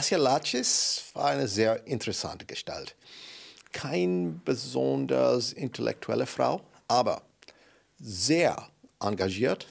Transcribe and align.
Asialacis 0.00 1.04
war 1.12 1.26
eine 1.26 1.46
sehr 1.46 1.86
interessante 1.86 2.46
Gestalt. 2.46 2.96
Kein 3.70 4.40
besonders 4.46 5.52
intellektuelle 5.52 6.24
Frau, 6.24 6.62
aber 6.88 7.20
sehr 7.98 8.66
engagiert 8.98 9.66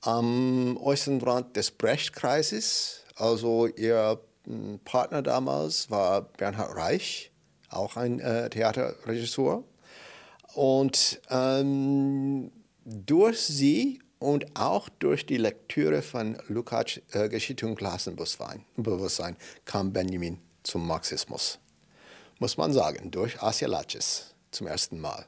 am 0.00 0.78
äußeren 0.78 1.20
Rand 1.20 1.56
des 1.56 1.70
Brecht-Kreises. 1.72 3.02
Also 3.16 3.66
ihr 3.66 4.18
hm, 4.46 4.80
Partner 4.86 5.20
damals 5.20 5.90
war 5.90 6.22
Bernhard 6.22 6.74
Reich, 6.74 7.30
auch 7.68 7.98
ein 7.98 8.18
äh, 8.18 8.48
Theaterregisseur. 8.48 9.62
Und 10.54 11.20
ähm, 11.28 12.50
durch 12.86 13.38
sie 13.38 14.00
und 14.20 14.54
auch 14.54 14.88
durch 15.00 15.26
die 15.26 15.38
Lektüre 15.38 16.02
von 16.02 16.38
Lukács 16.46 17.00
äh, 17.12 17.28
Geschichte 17.28 17.66
und 17.66 17.74
Klassenbewusstsein 17.74 19.36
kam 19.64 19.92
Benjamin 19.92 20.38
zum 20.62 20.86
Marxismus. 20.86 21.58
Muss 22.38 22.56
man 22.56 22.72
sagen, 22.72 23.10
durch 23.10 23.42
Asia 23.42 23.66
Laches 23.66 24.34
zum 24.50 24.66
ersten 24.66 25.00
Mal. 25.00 25.26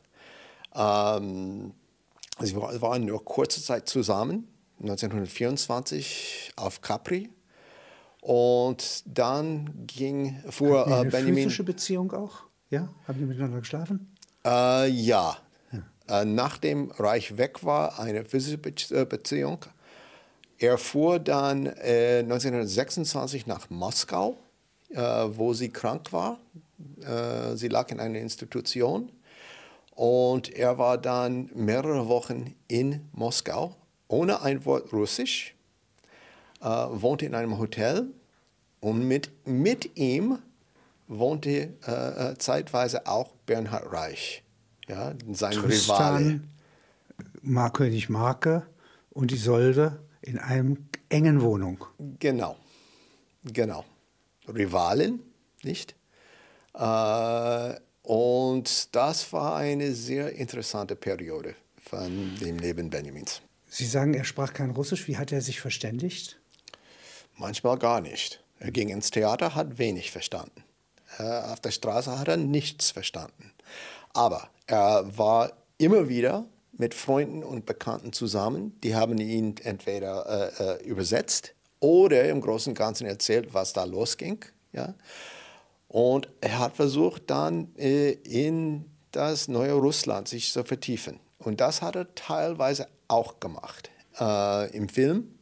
Ähm, 0.75 1.73
sie 2.39 2.55
waren 2.55 3.05
nur 3.07 3.25
kurze 3.25 3.62
Zeit 3.62 3.89
zusammen, 3.89 4.47
1924 4.81 6.53
auf 6.56 6.81
Capri. 6.83 7.31
Und 8.20 9.03
dann 9.06 9.87
ging 9.87 10.43
vor 10.51 10.87
äh, 10.87 10.93
eine 10.93 11.11
Benjamin. 11.11 11.45
physische 11.45 11.65
Beziehung 11.65 12.12
auch? 12.12 12.45
Ja? 12.70 12.89
Haben 13.09 13.19
die 13.19 13.25
miteinander 13.25 13.61
geschlafen? 13.61 14.15
Äh, 14.45 14.89
ja. 14.89 15.39
Äh, 16.12 16.27
nachdem 16.27 16.91
Reich 16.91 17.39
weg 17.39 17.65
war, 17.65 17.98
eine 17.98 18.27
physische 18.27 18.59
äh, 18.91 19.07
Beziehung. 19.07 19.65
Er 20.59 20.77
fuhr 20.77 21.19
dann 21.19 21.66
1926 21.66 23.47
äh, 23.47 23.48
nach 23.48 23.70
Moskau, 23.70 24.37
wo 24.91 25.55
sie 25.55 25.70
krank 25.70 26.12
war. 26.12 26.39
sie 27.55 27.69
lag 27.69 27.91
in 27.91 27.98
einer 27.98 28.19
Institution. 28.19 29.11
Und 29.95 30.53
er 30.53 30.78
war 30.78 30.98
dann 30.98 31.50
mehrere 31.55 32.06
Wochen 32.09 32.55
in 32.69 33.09
Moskau 33.12 33.75
ohne 34.06 34.42
ein 34.42 34.65
Wort 34.67 34.92
Russisch, 34.92 35.56
wohnte 36.61 37.25
in 37.27 37.34
einem 37.34 37.59
Hotel 37.59 38.06
und 38.81 39.09
mit, 39.09 39.31
mit 39.47 39.97
ihm 39.97 40.39
wohnte 41.09 41.70
äh 41.87 42.39
zeitweise 42.39 43.06
auch 43.06 43.33
Bernhard 43.47 43.91
Reich, 43.91 44.44
ja, 44.93 45.15
sein 45.33 45.53
Tristan, 45.53 46.17
Rivale. 46.17 46.41
Markönig 47.43 48.09
Marke 48.09 48.67
und 49.11 49.33
Isolde 49.33 50.03
in 50.21 50.39
einem 50.39 50.89
engen 51.09 51.41
Wohnung. 51.41 51.84
Genau, 52.19 52.57
genau. 53.45 53.84
Rivalen, 54.47 55.21
nicht? 55.62 55.95
Äh, 56.75 57.75
und 58.03 58.95
das 58.95 59.33
war 59.33 59.57
eine 59.57 59.95
sehr 59.95 60.33
interessante 60.33 60.97
Periode 60.97 61.55
von 61.83 62.34
dem 62.41 62.59
Leben 62.59 62.91
Benjamins. 62.91 63.43
Sie 63.69 63.87
sagen, 63.87 64.15
er 64.15 64.25
sprach 64.25 64.53
kein 64.53 64.71
Russisch. 64.71 65.09
Wie 65.09 65.17
hat 65.17 65.33
er 65.33 65.41
sich 65.41 65.61
verständigt? 65.61 66.39
Manchmal 67.37 67.79
gar 67.79 68.01
nicht. 68.01 68.45
Er 68.59 68.71
ging 68.71 68.91
ins 68.91 69.11
Theater, 69.11 69.55
hat 69.55 69.79
wenig 69.79 70.11
verstanden. 70.11 70.62
auf 71.19 71.61
der 71.61 71.71
Straße 71.71 72.19
hat 72.19 72.29
er 72.29 72.37
nichts 72.37 72.91
verstanden. 72.91 73.53
Aber 74.12 74.51
er 74.67 75.17
war 75.17 75.53
immer 75.79 76.09
wieder 76.09 76.47
mit 76.73 76.95
Freunden 76.95 77.43
und 77.43 77.67
Bekannten 77.67 78.13
zusammen. 78.13 78.79
Die 78.83 78.95
haben 78.95 79.19
ihn 79.19 79.57
entweder 79.63 80.53
äh, 80.59 80.65
äh 80.65 80.85
übersetzt 80.85 81.55
oder 81.81 82.29
im 82.29 82.41
Großen 82.41 82.71
und 82.71 82.79
Ganzen 82.79 83.07
erzählt, 83.07 83.53
was 83.55 83.73
da 83.73 83.85
losging. 83.85 84.45
Ja? 84.73 84.95
Und 85.89 86.31
er 86.41 86.59
hat 86.59 86.77
versucht, 86.77 87.25
dann 87.27 87.75
äh, 87.77 88.13
in 88.13 88.87
das 89.11 89.49
neue 89.49 89.75
Russland 89.75 90.29
sich 90.29 90.53
zu 90.53 90.65
vertiefen. 90.65 91.21
Und 91.39 91.61
das 91.61 91.83
hat 91.83 91.97
er 91.97 92.15
teilweise 92.15 92.89
auch 93.09 93.41
gemacht 93.41 93.91
äh, 94.19 94.75
im 94.75 94.89
Film. 94.89 95.39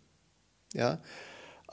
Ja? 0.72 0.98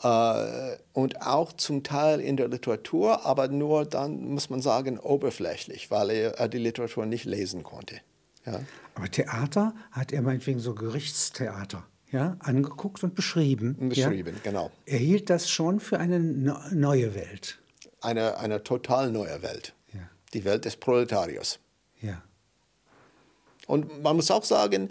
Äh, 0.03 0.77
und 0.93 1.21
auch 1.21 1.53
zum 1.53 1.83
Teil 1.83 2.19
in 2.19 2.37
der 2.37 2.47
Literatur, 2.47 3.25
aber 3.25 3.47
nur 3.47 3.85
dann, 3.85 4.29
muss 4.29 4.49
man 4.49 4.61
sagen, 4.61 4.99
oberflächlich, 4.99 5.89
weil 5.89 6.09
er 6.11 6.47
die 6.47 6.59
Literatur 6.59 7.05
nicht 7.05 7.25
lesen 7.25 7.63
konnte. 7.63 7.99
Ja? 8.45 8.61
Aber 8.95 9.09
Theater 9.09 9.73
hat 9.91 10.11
er 10.11 10.21
meinetwegen 10.21 10.59
so 10.59 10.75
Gerichtstheater 10.75 11.85
ja, 12.11 12.37
angeguckt 12.39 13.03
und 13.03 13.15
beschrieben. 13.15 13.89
Beschrieben, 13.89 14.35
ja? 14.35 14.41
genau. 14.43 14.71
Er 14.85 14.99
hielt 14.99 15.29
das 15.29 15.49
schon 15.49 15.79
für 15.79 15.99
eine 15.99 16.19
neue 16.19 17.15
Welt. 17.15 17.59
Eine, 18.01 18.37
eine 18.37 18.63
total 18.63 19.11
neue 19.11 19.41
Welt. 19.41 19.73
Ja. 19.93 20.01
Die 20.33 20.45
Welt 20.45 20.65
des 20.65 20.77
Proletariers. 20.77 21.59
Ja. 22.01 22.21
Und 23.65 24.01
man 24.01 24.15
muss 24.15 24.31
auch 24.31 24.45
sagen, 24.45 24.89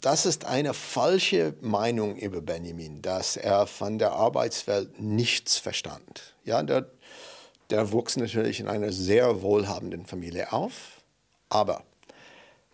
das 0.00 0.26
ist 0.26 0.44
eine 0.44 0.74
falsche 0.74 1.54
Meinung 1.60 2.16
über 2.16 2.40
Benjamin, 2.40 3.02
dass 3.02 3.36
er 3.36 3.66
von 3.66 3.98
der 3.98 4.12
Arbeitswelt 4.12 5.00
nichts 5.00 5.58
verstand. 5.58 6.34
Ja, 6.44 6.62
der, 6.62 6.90
der 7.70 7.92
wuchs 7.92 8.16
natürlich 8.16 8.60
in 8.60 8.68
einer 8.68 8.92
sehr 8.92 9.42
wohlhabenden 9.42 10.06
Familie 10.06 10.52
auf, 10.52 11.02
aber 11.48 11.84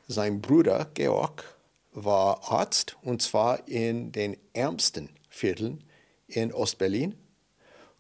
sein 0.06 0.41
Bruder 0.41 0.87
Georg 0.95 1.56
war 1.93 2.51
Arzt 2.51 2.97
und 3.03 3.21
zwar 3.21 3.67
in 3.69 4.12
den 4.12 4.37
ärmsten 4.53 5.11
Vierteln 5.29 5.85
in 6.29 6.53
Ostberlin. 6.53 7.15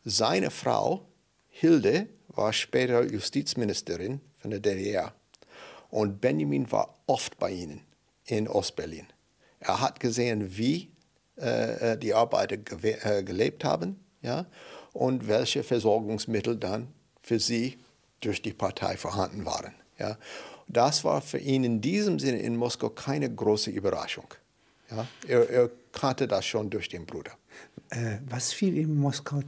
Seine 0.04 0.50
Frau 0.50 1.02
Hilde 1.48 2.08
war 2.28 2.52
später 2.52 3.04
Justizministerin 3.04 4.20
von 4.38 4.50
der 4.50 4.60
DDR 4.60 5.12
und 5.90 6.20
Benjamin 6.20 6.70
war 6.70 6.94
oft 7.06 7.38
bei 7.38 7.50
ihnen 7.50 7.87
in 8.28 8.48
Ostberlin. 8.48 9.06
Er 9.60 9.80
hat 9.80 10.00
gesehen, 10.00 10.56
wie 10.56 10.90
äh, 11.36 11.92
äh 11.92 11.98
die 11.98 12.14
Arbeiter 12.14 12.56
äh, 12.82 13.22
gelebt 13.22 13.64
haben 13.64 13.98
ja, 14.22 14.46
und 14.92 15.28
welche 15.28 15.62
Versorgungsmittel 15.62 16.56
dann 16.56 16.88
für 17.22 17.40
sie 17.40 17.78
durch 18.20 18.42
die 18.42 18.52
Partei 18.52 18.96
vorhanden 18.96 19.44
waren. 19.44 19.74
Ja. 19.98 20.16
Das 20.68 21.02
war 21.04 21.22
für 21.22 21.38
ihn 21.38 21.64
in 21.64 21.80
diesem 21.80 22.18
Sinne 22.18 22.38
in 22.40 22.56
Moskau 22.56 22.90
keine 22.90 23.32
große 23.34 23.70
Überraschung. 23.70 24.26
Ja. 24.90 25.06
Er, 25.26 25.50
er 25.50 25.70
kannte 25.92 26.28
das 26.28 26.44
schon 26.44 26.70
durch 26.70 26.88
den 26.88 27.06
Bruder. 27.06 27.32
Äh, 27.90 28.18
was 28.28 28.52
fiel 28.52 28.76
ihm 28.76 28.90
in 28.90 28.98
Moskau 28.98 29.40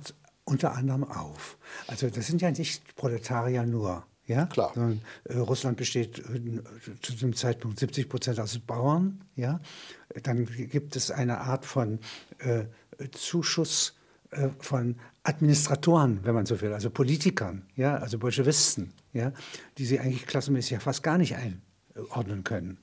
unter 0.45 0.73
anderem 0.73 1.05
auf? 1.05 1.59
Also 1.87 2.09
das 2.09 2.27
sind 2.27 2.41
ja 2.41 2.51
nicht 2.51 2.97
Proletarier 2.97 3.65
nur. 3.65 4.05
Ja? 4.31 4.47
Klar. 4.47 4.71
Sondern, 4.75 5.03
äh, 5.25 5.39
Russland 5.39 5.77
besteht 5.77 6.21
äh, 6.21 6.63
zu 7.03 7.13
diesem 7.13 7.35
Zeitpunkt 7.35 7.81
70 7.81 8.09
Prozent 8.09 8.39
aus 8.39 8.57
Bauern. 8.61 9.25
Ja? 9.35 9.61
Dann 10.23 10.47
gibt 10.47 10.95
es 10.95 11.11
eine 11.11 11.41
Art 11.41 11.67
von 11.67 11.99
äh, 12.39 12.67
Zuschuss 13.11 13.97
äh, 14.31 14.51
von 14.61 14.95
Administratoren, 15.25 16.21
wenn 16.23 16.35
man 16.35 16.47
so 16.47 16.61
will, 16.61 16.73
also 16.73 16.91
Politikern, 16.91 17.67
ja? 17.75 17.97
also 17.97 18.19
Bolschewisten, 18.21 18.93
ja? 19.13 19.33
die 19.79 19.85
sie 19.85 19.99
eigentlich 19.99 20.27
klassenmäßig 20.29 20.71
ja 20.71 20.79
fast 20.79 21.03
gar 21.03 21.19
nicht 21.19 21.35
einordnen 21.35 22.45
können. 22.45 22.79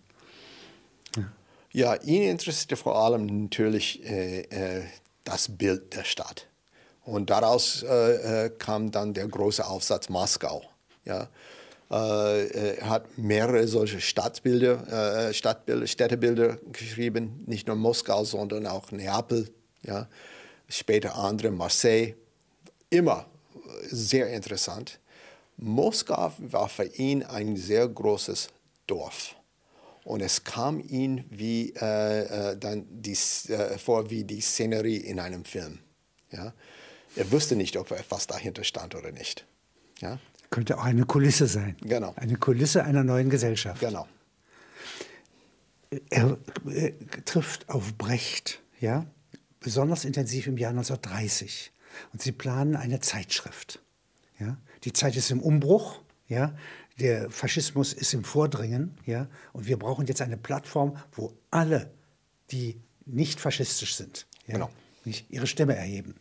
Ja, 1.15 1.31
ja 1.71 1.95
ihn 2.03 2.23
interessierte 2.23 2.75
vor 2.75 2.97
allem 2.97 3.43
natürlich 3.43 4.03
äh, 4.03 4.41
äh, 4.41 4.83
das 5.23 5.47
Bild 5.47 5.95
der 5.95 6.03
Stadt. 6.03 6.47
Und 7.03 7.29
daraus 7.29 7.85
kam 8.59 8.91
dann 8.91 9.13
der 9.13 9.29
große 9.29 9.65
Aufsatz 9.65 10.09
Moskau. 10.09 10.61
Ja. 11.07 11.29
Äh, 11.89 12.75
er 12.77 12.89
hat 12.89 13.17
mehrere 13.17 13.67
solche 13.67 14.01
Stadtbilder, 14.01 15.29
äh, 15.29 15.33
Stadtbilder, 15.33 15.87
Städtebilder 15.87 16.57
geschrieben, 16.71 17.43
nicht 17.45 17.67
nur 17.67 17.77
Moskau, 17.77 18.25
sondern 18.25 18.67
auch 18.67 18.91
Neapel, 18.91 19.49
ja. 19.83 20.07
später 20.67 21.15
andere, 21.15 21.51
Marseille. 21.51 22.15
Immer 22.89 23.25
sehr 23.89 24.29
interessant. 24.29 24.99
Moskau 25.57 26.33
war 26.39 26.69
für 26.69 26.85
ihn 26.85 27.23
ein 27.23 27.55
sehr 27.55 27.87
großes 27.87 28.49
Dorf. 28.85 29.35
Und 30.03 30.21
es 30.21 30.43
kam 30.43 30.79
ihm 30.79 31.25
wie, 31.29 31.73
äh, 31.81 32.51
äh 32.51 32.57
dann 32.57 32.85
die, 32.89 33.17
äh, 33.49 33.77
vor 33.77 34.09
wie 34.09 34.23
die 34.23 34.39
Szenerie 34.39 34.97
in 34.97 35.19
einem 35.19 35.43
Film. 35.43 35.79
Ja? 36.31 36.53
Er 37.15 37.31
wusste 37.31 37.55
nicht, 37.55 37.75
ob 37.75 37.91
etwas 37.91 38.27
dahinter 38.27 38.63
stand 38.63 38.95
oder 38.95 39.11
nicht. 39.11 39.45
Ja? 39.99 40.19
Könnte 40.49 40.77
auch 40.77 40.83
eine 40.85 41.05
Kulisse 41.05 41.47
sein. 41.47 41.75
Genau. 41.81 42.13
Eine 42.15 42.37
Kulisse 42.37 42.83
einer 42.83 43.03
neuen 43.03 43.29
Gesellschaft. 43.29 43.81
Genau. 43.81 44.07
Er, 46.09 46.37
er 46.69 46.91
trifft 47.25 47.69
auf 47.69 47.97
Brecht, 47.97 48.61
ja, 48.79 49.05
besonders 49.59 50.05
intensiv 50.05 50.47
im 50.47 50.57
Jahr 50.57 50.71
1930. 50.71 51.71
Und 52.13 52.21
sie 52.21 52.31
planen 52.31 52.75
eine 52.75 52.99
Zeitschrift. 52.99 53.81
Ja. 54.39 54.57
Die 54.83 54.93
Zeit 54.93 55.15
ist 55.15 55.31
im 55.31 55.41
Umbruch, 55.41 56.01
ja. 56.27 56.55
Der 56.99 57.29
Faschismus 57.29 57.93
ist 57.93 58.13
im 58.13 58.23
Vordringen, 58.23 58.97
ja. 59.05 59.27
Und 59.53 59.67
wir 59.67 59.77
brauchen 59.77 60.07
jetzt 60.07 60.21
eine 60.21 60.37
Plattform, 60.37 60.97
wo 61.11 61.33
alle, 61.51 61.91
die 62.51 62.81
nicht 63.05 63.39
faschistisch 63.39 63.95
sind, 63.95 64.27
ja, 64.47 64.55
genau. 64.55 64.69
nicht 65.05 65.29
ihre 65.29 65.47
Stimme 65.47 65.75
erheben. 65.75 66.15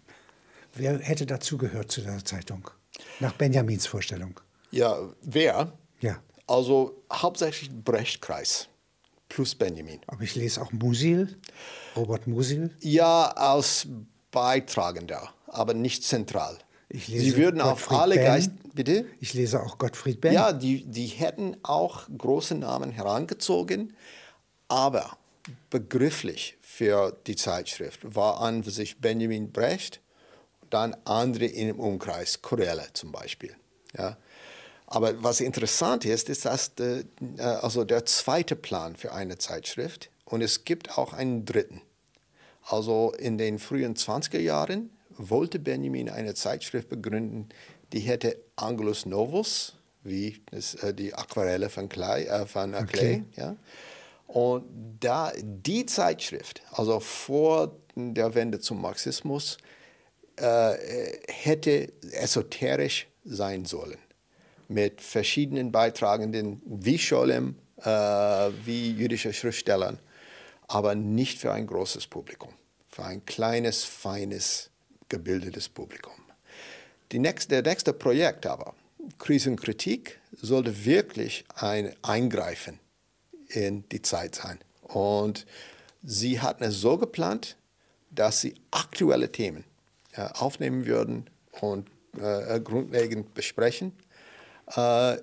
Wer 0.75 0.99
hätte 0.99 1.27
dazugehört 1.27 1.91
zu 1.91 2.03
der 2.03 2.25
Zeitung? 2.25 2.71
Nach 3.21 3.33
Benjamins 3.33 3.87
Vorstellung. 3.87 4.41
Ja, 4.71 4.99
wer? 5.23 5.73
Ja. 6.01 6.21
Also 6.47 7.03
hauptsächlich 7.13 7.71
Brechtkreis 7.71 8.69
plus 9.29 9.55
Benjamin. 9.55 10.01
Aber 10.07 10.23
ich 10.23 10.35
lese 10.35 10.63
auch 10.63 10.73
Musil, 10.73 11.37
Robert 11.97 12.27
Musil. 12.27 12.71
Ja, 12.81 13.29
als 13.29 13.89
Beitragender, 14.31 15.33
aber 15.47 15.75
nicht 15.75 16.05
zentral. 16.05 16.59
Ich 16.89 17.09
lese 17.09 17.25
Sie 17.25 17.37
würden 17.37 17.61
auf 17.61 17.89
Gottfried 17.89 17.99
alle 17.99 18.15
Benn. 18.15 18.25
Geist. 18.25 18.51
Bitte? 18.75 19.07
Ich 19.21 19.35
lese 19.35 19.63
auch 19.63 19.79
Gottfried 19.79 20.21
Benn. 20.21 20.35
Ja, 20.35 20.53
die, 20.53 20.85
die 20.85 21.07
hätten 21.07 21.57
auch 21.63 22.07
große 22.17 22.55
Namen 22.55 22.93
herangezogen, 22.93 23.97
aber 24.69 25.17
begrifflich 25.71 26.59
für 26.61 27.17
die 27.27 27.37
Zeitschrift 27.37 28.15
war 28.15 28.41
an 28.41 28.63
sich 28.63 29.01
Benjamin 29.01 29.51
Brecht, 29.51 30.01
dann 30.71 30.97
andere 31.05 31.47
im 31.47 31.79
Umkreis, 31.79 32.43
Corelle 32.43 32.87
zum 32.93 33.13
Beispiel. 33.13 33.55
Ja. 33.97 34.17
Aber 34.87 35.23
was 35.23 35.41
interessant 35.41 36.05
ist, 36.05 36.29
ist, 36.29 36.45
dass 36.45 36.75
der, 36.75 37.05
äh, 37.39 37.43
also 37.43 37.85
der 37.85 38.05
zweite 38.07 38.57
Plan 38.57 38.97
für 38.97 39.13
eine 39.13 39.39
Zeitschrift 39.39 40.11
und 40.25 40.43
es 40.43 40.65
gibt 40.65 40.97
auch 40.97 41.13
einen 41.13 41.45
dritten. 41.45 41.83
Also 42.63 43.13
in 43.19 43.39
den 43.39 43.59
frühen 43.59 43.95
20er 43.95 44.39
Jahren 44.39 44.91
wollte 45.11 45.59
Benjamin 45.59 46.11
eine 46.11 46.35
Zeitschrift 46.35 46.89
begründen, 46.89 47.49
die 47.93 48.01
hätte 48.01 48.37
Angelus 48.57 49.07
Novus, 49.07 49.75
wie 50.03 50.41
das, 50.51 50.75
äh, 50.77 50.95
die 50.95 51.15
Aquarelle 51.15 51.69
von 51.69 51.89
Clay, 51.89 52.25
äh, 52.25 52.47
von 52.47 52.75
äh, 52.75 52.85
Clay 52.85 53.25
ja. 53.37 53.57
Und 54.27 54.65
da 55.01 55.33
die 55.41 55.87
Zeitschrift, 55.87 56.63
also 56.73 56.99
vor 56.99 57.77
der 57.95 58.35
Wende 58.35 58.59
zum 58.59 58.81
Marxismus, 58.81 59.57
äh, 60.37 60.75
hätte 61.29 61.93
esoterisch 62.13 63.07
sein 63.25 63.65
sollen. 63.65 63.99
Mit 64.69 65.01
verschiedenen 65.01 65.73
Beitragenden 65.73 66.61
wie 66.67 66.99
Scholem, 66.99 67.57
äh, 67.79 67.85
wie 68.65 68.91
jüdische 68.93 69.33
Schriftstellern, 69.33 69.99
aber 70.69 70.95
nicht 70.95 71.39
für 71.39 71.53
ein 71.53 71.67
großes 71.67 72.07
Publikum, 72.09 72.53
für 72.89 73.05
ein 73.05 73.25
kleines, 73.25 73.85
feines, 73.85 74.71
gebildetes 75.09 75.69
Publikum. 75.69 76.15
Nächste, 77.13 77.63
der 77.63 77.73
nächste 77.73 77.93
Projekt 77.93 78.47
aber, 78.47 78.75
Krisenkritik, 79.19 80.21
sollte 80.33 80.85
wirklich 80.85 81.45
ein 81.55 81.95
Eingreifen 82.03 82.81
in 83.49 83.89
die 83.91 84.03
Zeit 84.03 84.35
sein. 84.35 84.59
Und 84.83 85.47
sie 86.03 86.41
hatten 86.41 86.65
es 86.65 86.81
so 86.81 86.99
geplant, 86.99 87.57
dass 88.11 88.41
sie 88.41 88.55
aktuelle 88.71 89.31
Themen 89.31 89.65
aufnehmen 90.23 90.87
würden 90.87 91.29
und 91.61 91.89
äh, 92.19 92.61
grundlegend 92.61 93.35
besprechen. 93.35 93.93
Äh, 94.75 95.17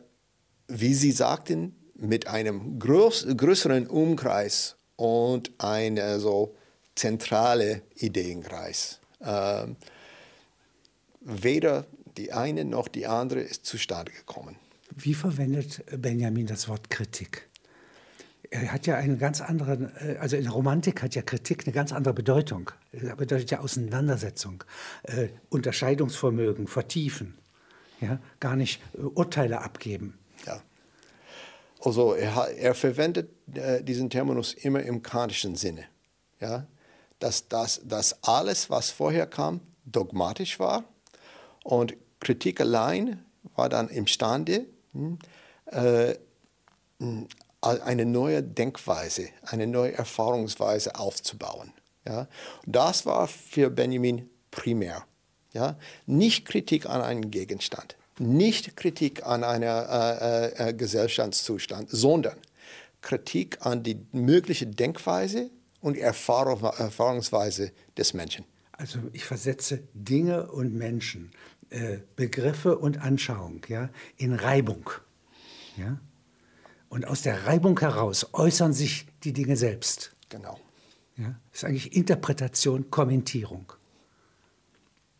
wie 0.68 0.94
Sie 0.94 1.12
sagten, 1.12 1.76
mit 1.96 2.28
einem 2.28 2.80
groß, 2.80 3.28
größeren 3.36 3.88
Umkreis 3.88 4.76
und 4.96 5.52
einem 5.58 6.20
so 6.20 6.56
zentrale 6.96 7.82
Ideenkreis. 7.96 9.00
Ähm, 9.22 9.76
weder 11.22 11.86
die 12.18 12.32
eine 12.32 12.66
noch 12.66 12.88
die 12.88 13.08
andere 13.08 13.42
ist 13.42 13.66
zustande 13.66 14.12
gekommen. 14.12 14.58
Wie 14.96 15.14
verwendet 15.14 15.84
Benjamin 15.98 16.46
das 16.46 16.68
Wort 16.68 16.90
Kritik? 16.90 17.50
Er 18.54 18.72
hat 18.72 18.86
ja 18.86 18.96
einen 18.98 19.18
ganz 19.18 19.42
anderen, 19.42 19.92
äh, 19.98 20.18
also 20.20 20.36
in 20.38 20.44
der 20.44 20.52
Romantik 20.52 21.02
hat 21.02 21.16
ja 21.16 21.24
Kritik 21.24 21.64
eine 21.66 21.74
ganz 21.74 21.92
andere 21.92 22.14
Bedeutung. 22.14 22.70
Er 22.92 23.16
bedeutet 23.16 23.50
ja 23.50 23.60
Auseinandersetzung, 23.60 24.64
äh, 25.04 25.30
Unterscheidungsvermögen, 25.50 26.68
vertiefen, 26.68 27.36
ja, 28.00 28.20
gar 28.40 28.56
nicht 28.56 28.80
äh, 28.94 29.02
Urteile 29.02 29.62
abgeben. 29.62 30.20
Ja. 30.46 30.62
Also 31.82 32.14
er, 32.14 32.50
er 32.56 32.76
verwendet 32.76 33.32
äh, 33.56 33.84
diesen 33.84 34.12
Terminus 34.12 34.54
immer 34.54 34.84
im 34.84 35.02
kantischen 35.02 35.56
Sinne. 35.56 35.86
Ja? 36.40 36.68
Dass, 37.18 37.48
dass, 37.48 37.82
dass 37.84 38.24
alles, 38.24 38.70
was 38.70 38.92
vorher 38.92 39.26
kam, 39.26 39.62
dogmatisch 39.86 40.60
war 40.60 40.84
und 41.64 41.96
Kritik 42.20 42.62
allein 42.62 43.26
war 43.56 43.68
dann 43.68 43.90
imstande, 43.90 44.68
hm, 44.94 45.18
äh, 45.66 46.14
hm, 47.00 47.28
eine 47.64 48.06
neue 48.06 48.44
Denkweise, 48.44 49.30
eine 49.44 49.68
neue 49.68 49.94
Erfahrungsweise 49.94 50.96
aufzubauen. 50.96 51.72
Ja? 52.08 52.28
Das 52.66 53.06
war 53.06 53.28
für 53.28 53.70
Benjamin 53.70 54.30
primär. 54.52 55.06
Ja? 55.54 55.78
Nicht 56.06 56.46
Kritik 56.46 56.86
an 56.86 57.02
einem 57.02 57.32
Gegenstand, 57.32 57.96
nicht 58.20 58.76
Kritik 58.76 59.26
an 59.26 59.44
einem 59.44 59.64
äh, 59.64 60.70
äh, 60.70 60.74
Gesellschaftszustand, 60.74 61.90
sondern 61.90 62.38
Kritik 63.02 63.58
an 63.66 63.84
die 63.84 64.06
mögliche 64.12 64.68
Denkweise 64.68 65.50
und 65.82 65.98
Erfahrung, 65.98 66.64
Erfahrungsweise 66.64 67.72
des 67.98 68.14
Menschen. 68.14 68.46
Also 68.72 69.00
ich 69.12 69.26
versetze 69.26 69.84
Dinge 69.94 70.52
und 70.52 70.74
Menschen, 70.74 71.32
äh, 71.70 72.00
Begriffe 72.16 72.78
und 72.78 73.00
Anschauung 73.02 73.62
ja, 73.68 73.90
in 74.18 74.34
Reibung. 74.34 74.90
Ja? 75.78 76.00
Und 76.94 77.08
aus 77.08 77.24
der 77.24 77.48
Reibung 77.48 77.80
heraus 77.80 78.28
äußern 78.34 78.72
sich 78.72 79.08
die 79.24 79.34
Dinge 79.34 79.58
selbst. 79.58 80.12
Genau. 80.30 80.60
Ja? 81.18 81.40
Das 81.50 81.64
ist 81.64 81.64
eigentlich 81.64 81.96
Interpretation, 81.96 82.92
Kommentierung. 82.92 83.74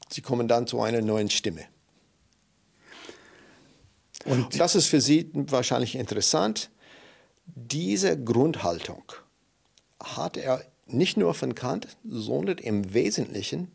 Sie 0.08 0.22
kommen 0.22 0.48
dann 0.48 0.68
zu 0.68 0.82
einer 0.82 1.02
neuen 1.02 1.32
Stimme. 1.32 1.66
Und 4.26 4.60
das 4.60 4.76
ist 4.76 4.86
für 4.86 5.02
Sie 5.02 5.32
wahrscheinlich 5.34 5.96
interessant. 5.96 6.70
Diese 7.48 8.24
Grundhaltung 8.24 9.12
hat 10.00 10.38
er 10.38 10.64
nicht 10.86 11.18
nur 11.18 11.34
von 11.34 11.56
Kant, 11.56 11.88
sondern 12.08 12.60
im 12.60 12.94
Wesentlichen 12.94 13.72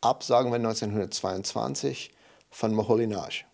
ab, 0.00 0.22
sagen 0.22 0.50
wir 0.52 0.56
1922, 0.56 2.12
von 2.48 2.72
Moholy-Nagy. 2.74 3.44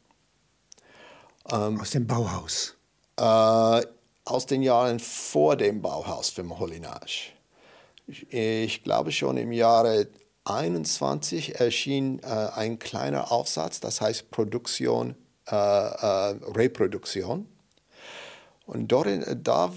aus 1.45 1.91
dem 1.93 2.07
Bauhaus. 2.07 2.76
Äh, 3.19 3.87
aus 4.25 4.47
den 4.47 4.63
Jahren 4.63 4.99
vor 4.99 5.57
dem 5.57 5.81
Bauhaus 5.81 6.31
für 6.31 6.43
Moholy-Nagy. 6.43 7.33
Ich, 8.29 8.83
glaube 8.83 9.13
schon 9.13 9.37
im 9.37 9.53
Jahre 9.53 10.09
21 10.45 11.61
erschien 11.61 12.21
äh, 12.21 12.27
ein 12.27 12.79
kleiner 12.79 13.33
Aufsatz, 13.33 13.81
das 13.81 14.01
heißt 14.01 14.31
Produktion, 14.31 15.17
äh, 15.49 15.55
äh, 15.55 16.37
Reproduktion. 16.55 17.49
Und 18.67 18.89
dort, 18.89 19.09
da 19.45 19.73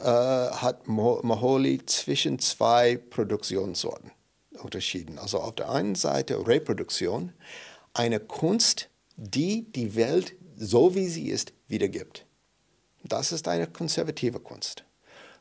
äh, 0.00 0.04
hat 0.04 0.86
Mo- 0.88 1.20
Moholy 1.22 1.84
zwischen 1.86 2.38
zwei 2.38 2.96
Produktionssorten 2.96 4.12
unterschieden. 4.60 5.18
Also 5.18 5.40
auf 5.40 5.54
der 5.56 5.70
einen 5.70 5.94
Seite 5.96 6.46
Reproduktion, 6.46 7.32
eine 7.94 8.20
Kunst, 8.20 8.88
die 9.16 9.70
die 9.72 9.94
Welt 9.96 10.34
so 10.56 10.94
wie 10.94 11.08
sie 11.08 11.28
ist 11.28 11.52
wiedergibt. 11.68 12.26
Das 13.04 13.32
ist 13.32 13.48
eine 13.48 13.66
konservative 13.66 14.40
Kunst. 14.40 14.84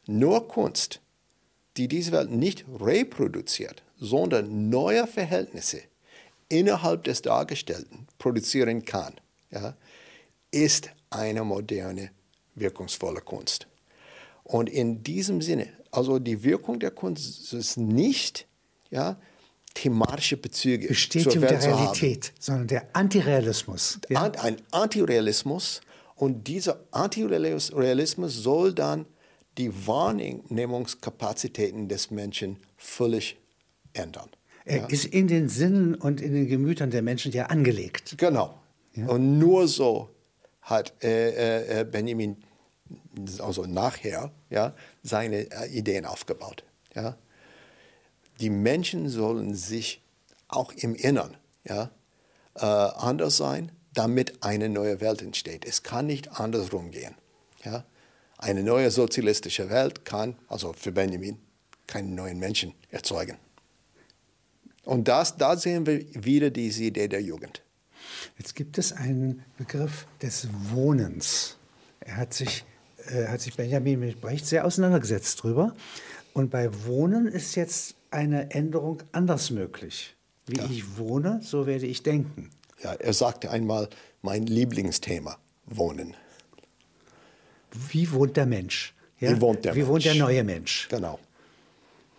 Nur 0.07 0.47
Kunst, 0.47 0.99
die 1.77 1.87
diese 1.87 2.11
Welt 2.11 2.31
nicht 2.31 2.65
reproduziert, 2.79 3.83
sondern 3.99 4.69
neue 4.69 5.07
Verhältnisse 5.07 5.81
innerhalb 6.49 7.03
des 7.03 7.21
Dargestellten 7.21 8.07
produzieren 8.17 8.83
kann, 8.83 9.13
ja, 9.51 9.75
ist 10.51 10.89
eine 11.09 11.43
moderne, 11.43 12.11
wirkungsvolle 12.55 13.21
Kunst. 13.21 13.67
Und 14.43 14.69
in 14.69 15.03
diesem 15.03 15.41
Sinne, 15.41 15.69
also 15.91 16.19
die 16.19 16.43
Wirkung 16.43 16.79
der 16.79 16.91
Kunst 16.91 17.53
ist 17.53 17.77
nicht 17.77 18.47
ja, 18.89 19.17
thematische 19.73 20.37
Bezüge 20.37 20.87
Bestätigung 20.87 21.33
zur 21.33 21.41
der 21.41 21.51
Welt 21.51 21.67
haben. 21.67 21.79
Realität, 21.79 22.33
sondern 22.39 22.67
der 22.67 22.87
Antirealismus. 22.93 23.99
Ja? 24.09 24.23
Ein 24.23 24.57
Antirealismus 24.71 25.81
und 26.21 26.47
dieser 26.47 26.79
Antirealismus 26.91 28.43
soll 28.43 28.75
dann 28.75 29.07
die 29.57 29.87
Wahrnehmungskapazitäten 29.87 31.87
des 31.87 32.11
Menschen 32.11 32.57
völlig 32.77 33.39
ändern. 33.93 34.29
Er 34.63 34.87
ist 34.91 35.05
in 35.05 35.27
den 35.27 35.49
Sinnen 35.49 35.95
und 35.95 36.21
in 36.21 36.35
den 36.35 36.47
Gemütern 36.47 36.91
der 36.91 37.01
Menschen 37.01 37.31
ja 37.31 37.47
angelegt. 37.47 38.19
Genau. 38.19 38.53
Und 39.07 39.39
nur 39.39 39.67
so 39.67 40.11
hat 40.61 40.93
äh, 41.03 41.79
äh, 41.79 41.85
Benjamin 41.85 42.37
also 43.39 43.65
nachher 43.65 44.31
ja, 44.51 44.75
seine 45.01 45.51
äh, 45.51 45.75
Ideen 45.75 46.05
aufgebaut. 46.05 46.63
Ja. 46.93 47.17
Die 48.39 48.51
Menschen 48.51 49.09
sollen 49.09 49.55
sich 49.55 50.03
auch 50.49 50.71
im 50.73 50.93
Innern 50.93 51.35
ja, 51.63 51.89
äh, 52.57 52.65
anders 52.65 53.37
sein, 53.37 53.71
damit 53.93 54.43
eine 54.43 54.69
neue 54.69 55.01
Welt 55.01 55.21
entsteht. 55.21 55.65
Es 55.65 55.83
kann 55.83 56.07
nicht 56.07 56.39
andersrum 56.39 56.91
gehen. 56.91 57.15
Ja. 57.63 57.85
Eine 58.37 58.63
neue 58.63 58.89
sozialistische 58.89 59.69
Welt 59.69 60.05
kann, 60.05 60.35
also 60.47 60.73
für 60.73 60.91
Benjamin, 60.91 61.37
keinen 61.87 62.15
neuen 62.15 62.39
Menschen 62.39 62.73
erzeugen. 62.89 63.37
Und 64.83 65.07
das, 65.07 65.37
da 65.37 65.55
sehen 65.55 65.85
wir 65.85 66.03
wieder 66.23 66.49
diese 66.49 66.85
Idee 66.85 67.07
der 67.07 67.21
Jugend. 67.21 67.61
Jetzt 68.37 68.55
gibt 68.55 68.77
es 68.77 68.93
einen 68.93 69.43
Begriff 69.57 70.07
des 70.21 70.47
Wohnens. 70.71 71.57
Er 71.99 72.17
hat 72.17 72.33
sich, 72.33 72.65
äh, 73.07 73.27
hat 73.27 73.41
sich 73.41 73.55
Benjamin 73.55 73.99
mit 73.99 74.21
Brecht 74.21 74.47
sehr 74.47 74.65
auseinandergesetzt 74.65 75.43
drüber. 75.43 75.75
Und 76.33 76.49
bei 76.49 76.69
Wohnen 76.85 77.27
ist 77.27 77.55
jetzt 77.55 77.95
eine 78.09 78.51
Änderung 78.51 79.03
anders 79.11 79.51
möglich. 79.51 80.15
Wie 80.47 80.57
ja. 80.57 80.65
ich 80.65 80.97
wohne, 80.97 81.41
so 81.43 81.67
werde 81.67 81.85
ich 81.85 82.03
denken. 82.03 82.49
Ja, 82.83 82.93
er 82.93 83.13
sagte 83.13 83.51
einmal, 83.51 83.89
mein 84.21 84.45
Lieblingsthema, 84.45 85.37
Wohnen. 85.65 86.15
Wie 87.71 88.11
wohnt 88.11 88.37
der 88.37 88.45
Mensch? 88.45 88.93
Ja? 89.19 89.31
Wie 89.31 89.41
wohnt 89.41 89.65
der 89.65 89.75
Wie 89.75 89.79
Mensch? 89.79 89.89
wohnt 89.89 90.05
der 90.05 90.15
neue 90.15 90.43
Mensch? 90.43 90.87
Genau. 90.89 91.19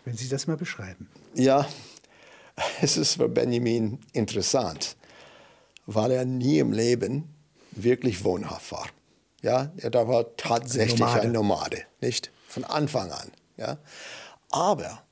Wenn 0.04 0.16
Sie 0.16 0.28
das 0.28 0.46
mal 0.46 0.56
beschreiben. 0.56 1.08
Ja, 1.34 1.68
es 2.82 2.96
ist 2.96 3.14
für 3.14 3.28
Benjamin 3.28 3.98
interessant, 4.12 4.96
weil 5.86 6.12
er 6.12 6.24
nie 6.24 6.58
im 6.58 6.72
Leben 6.72 7.24
wirklich 7.72 8.24
wohnhaft 8.24 8.72
war. 8.72 8.88
Ja, 9.42 9.72
er 9.76 9.92
war 9.92 10.36
tatsächlich 10.36 11.00
Nomade. 11.00 11.22
ein 11.22 11.32
Nomade, 11.32 11.82
nicht? 12.00 12.30
Von 12.46 12.64
Anfang 12.64 13.10
an. 13.10 13.32
Ja? 13.56 13.78
Aber 14.50 15.02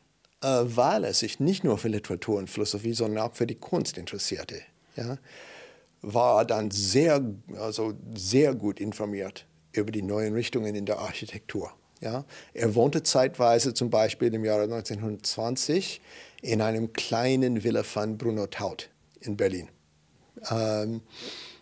äh, 0.42 0.62
weil 0.64 1.04
er 1.04 1.14
sich 1.14 1.40
nicht 1.40 1.64
nur 1.64 1.78
für 1.78 1.88
Literatur 1.88 2.38
und 2.38 2.48
Philosophie, 2.48 2.92
sondern 2.92 3.24
auch 3.26 3.34
für 3.34 3.46
die 3.46 3.56
Kunst 3.56 3.98
interessierte, 3.98 4.62
ja, 4.96 5.18
war 6.02 6.44
dann 6.44 6.70
sehr, 6.70 7.22
also 7.56 7.94
sehr 8.14 8.54
gut 8.54 8.80
informiert 8.80 9.46
über 9.72 9.92
die 9.92 10.02
neuen 10.02 10.34
Richtungen 10.34 10.74
in 10.74 10.86
der 10.86 10.98
Architektur. 10.98 11.72
Ja. 12.00 12.24
Er 12.54 12.74
wohnte 12.74 13.02
zeitweise 13.02 13.74
zum 13.74 13.90
Beispiel 13.90 14.32
im 14.32 14.44
Jahre 14.44 14.62
1920 14.64 16.00
in 16.40 16.62
einem 16.62 16.92
kleinen 16.92 17.62
Villa 17.62 17.82
von 17.82 18.16
Bruno 18.16 18.46
Taut 18.46 18.88
in 19.20 19.36
Berlin, 19.36 19.68
ähm, 20.50 21.02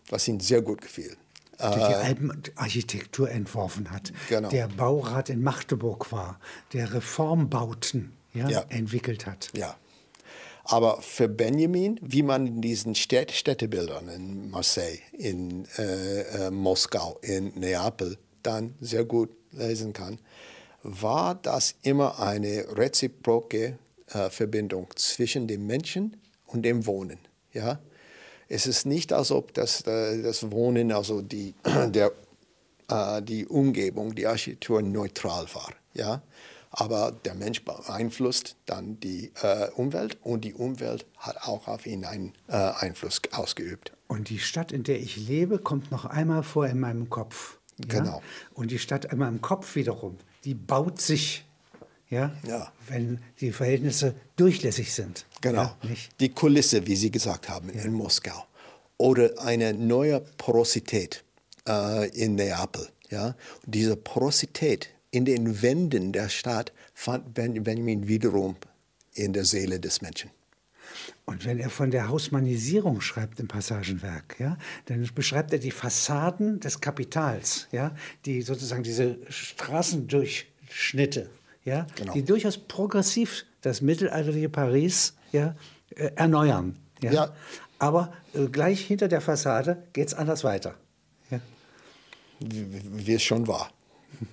was 0.08 0.28
ihm 0.28 0.38
sehr 0.38 0.62
gut 0.62 0.80
gefiel. 0.80 1.16
Der 1.60 1.70
die 1.72 1.80
äh, 1.80 1.96
Alpenarchitektur 1.96 3.28
entworfen 3.28 3.90
hat, 3.90 4.12
genau. 4.28 4.48
der 4.48 4.68
Baurat 4.68 5.28
in 5.28 5.42
Magdeburg 5.42 6.12
war, 6.12 6.38
der 6.72 6.94
Reformbauten 6.94 8.12
ja, 8.32 8.48
ja. 8.48 8.64
entwickelt 8.68 9.26
hat. 9.26 9.50
Ja. 9.56 9.76
Aber 10.70 11.00
für 11.00 11.28
Benjamin, 11.28 11.98
wie 12.02 12.22
man 12.22 12.46
in 12.46 12.60
diesen 12.60 12.94
Städt 12.94 13.32
Städtebildern 13.32 14.08
in 14.08 14.50
Marseille, 14.50 14.98
in 15.12 15.66
äh, 15.78 16.20
äh, 16.20 16.50
Moskau, 16.50 17.18
in 17.22 17.58
Neapel 17.58 18.18
dann 18.42 18.74
sehr 18.78 19.06
gut 19.06 19.30
lesen 19.52 19.94
kann, 19.94 20.18
war 20.82 21.36
das 21.36 21.74
immer 21.82 22.20
eine 22.20 22.66
reziproke 22.76 23.78
äh, 24.12 24.28
Verbindung 24.28 24.88
zwischen 24.94 25.48
dem 25.48 25.66
Menschen 25.66 26.18
und 26.46 26.62
dem 26.62 26.84
Wohnen. 26.84 27.18
Ja? 27.54 27.80
Es 28.46 28.66
ist 28.66 28.84
nicht, 28.84 29.14
als 29.14 29.30
ob 29.30 29.54
das, 29.54 29.80
äh, 29.86 30.20
das 30.20 30.50
Wohnen, 30.50 30.92
also 30.92 31.22
die, 31.22 31.54
der, 31.88 32.12
äh, 32.90 33.22
die 33.22 33.46
Umgebung, 33.46 34.14
die 34.14 34.26
Architektur 34.26 34.82
neutral 34.82 35.46
war. 35.54 35.72
Ja? 35.94 36.20
Aber 36.70 37.12
der 37.24 37.34
Mensch 37.34 37.64
beeinflusst 37.64 38.56
dann 38.66 39.00
die 39.00 39.32
äh, 39.42 39.70
Umwelt 39.70 40.18
und 40.22 40.44
die 40.44 40.54
Umwelt 40.54 41.06
hat 41.16 41.48
auch 41.48 41.66
auf 41.66 41.86
ihn 41.86 42.04
einen 42.04 42.34
äh, 42.48 42.56
Einfluss 42.56 43.22
ausgeübt. 43.32 43.92
Und 44.06 44.28
die 44.28 44.38
Stadt, 44.38 44.72
in 44.72 44.82
der 44.82 45.00
ich 45.00 45.16
lebe, 45.16 45.58
kommt 45.58 45.90
noch 45.90 46.04
einmal 46.04 46.42
vor 46.42 46.66
in 46.66 46.80
meinem 46.80 47.10
Kopf. 47.10 47.58
Ja? 47.78 48.00
Genau. 48.00 48.22
Und 48.54 48.70
die 48.70 48.78
Stadt 48.78 49.06
in 49.06 49.18
meinem 49.18 49.40
Kopf 49.40 49.74
wiederum, 49.76 50.18
die 50.44 50.54
baut 50.54 51.00
sich, 51.00 51.44
ja, 52.10 52.32
ja. 52.46 52.72
wenn 52.88 53.20
die 53.40 53.52
Verhältnisse 53.52 54.14
durchlässig 54.36 54.92
sind. 54.92 55.26
Genau. 55.40 55.62
Ja, 55.62 55.76
die 56.20 56.30
Kulisse, 56.30 56.86
wie 56.86 56.96
Sie 56.96 57.10
gesagt 57.10 57.48
haben, 57.48 57.70
in 57.70 57.92
Moskau. 57.92 58.46
Oder 58.96 59.40
eine 59.40 59.72
neue 59.74 60.20
Porosität 60.38 61.24
äh, 61.66 62.08
in 62.10 62.34
Neapel. 62.34 62.88
Ja? 63.10 63.34
Und 63.64 63.74
diese 63.74 63.96
Porosität 63.96 64.90
in 65.10 65.24
den 65.24 65.62
Wänden 65.62 66.12
der 66.12 66.28
Stadt 66.28 66.72
fand 66.94 67.34
Benjamin 67.34 68.08
wiederum 68.08 68.56
in 69.14 69.32
der 69.32 69.44
Seele 69.44 69.80
des 69.80 70.02
Menschen. 70.02 70.30
Und 71.24 71.44
wenn 71.44 71.58
er 71.58 71.70
von 71.70 71.90
der 71.90 72.08
Hausmannisierung 72.08 73.00
schreibt 73.00 73.40
im 73.40 73.48
Passagenwerk, 73.48 74.36
ja, 74.38 74.56
dann 74.86 75.08
beschreibt 75.14 75.52
er 75.52 75.58
die 75.58 75.70
Fassaden 75.70 76.60
des 76.60 76.80
Kapitals, 76.80 77.68
ja, 77.70 77.94
die 78.24 78.42
sozusagen 78.42 78.82
diese 78.82 79.18
Straßendurchschnitte, 79.28 81.28
ja, 81.64 81.86
genau. 81.96 82.14
die 82.14 82.24
durchaus 82.24 82.56
progressiv 82.56 83.44
das 83.60 83.82
mittelalterliche 83.82 84.48
Paris 84.48 85.14
ja, 85.32 85.54
äh, 85.96 86.10
erneuern. 86.16 86.76
Ja. 87.02 87.12
ja. 87.12 87.34
Aber 87.78 88.12
äh, 88.34 88.46
gleich 88.46 88.80
hinter 88.80 89.08
der 89.08 89.20
Fassade 89.20 89.82
geht 89.92 90.08
es 90.08 90.14
anders 90.14 90.44
weiter. 90.44 90.74
Ja. 91.30 91.40
Wie 92.40 93.14
es 93.14 93.22
schon 93.22 93.46
war. 93.46 93.70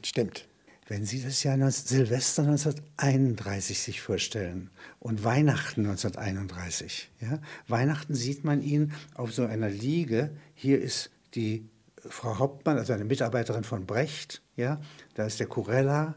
Stimmt. 0.02 0.46
Wenn 0.88 1.04
Sie 1.04 1.24
das 1.24 1.42
Jahr 1.42 1.58
Silvester 1.72 2.44
1931 2.44 3.80
sich 3.80 4.02
vorstellen 4.02 4.70
und 5.00 5.24
Weihnachten 5.24 5.82
1931, 5.82 7.10
ja, 7.22 7.40
Weihnachten 7.68 8.14
sieht 8.14 8.44
man 8.44 8.62
ihn 8.62 8.94
auf 9.16 9.34
so 9.34 9.46
einer 9.46 9.70
Liege. 9.70 10.30
Hier 10.54 10.80
ist 10.80 11.10
die 11.34 11.68
Frau 11.98 12.38
Hauptmann, 12.38 12.78
also 12.78 12.94
eine 12.94 13.04
Mitarbeiterin 13.04 13.64
von 13.64 13.88
Brecht, 13.88 14.44
ja, 14.58 14.80
da 15.16 15.26
ist 15.26 15.40
der 15.40 15.48
Kurella, 15.48 16.14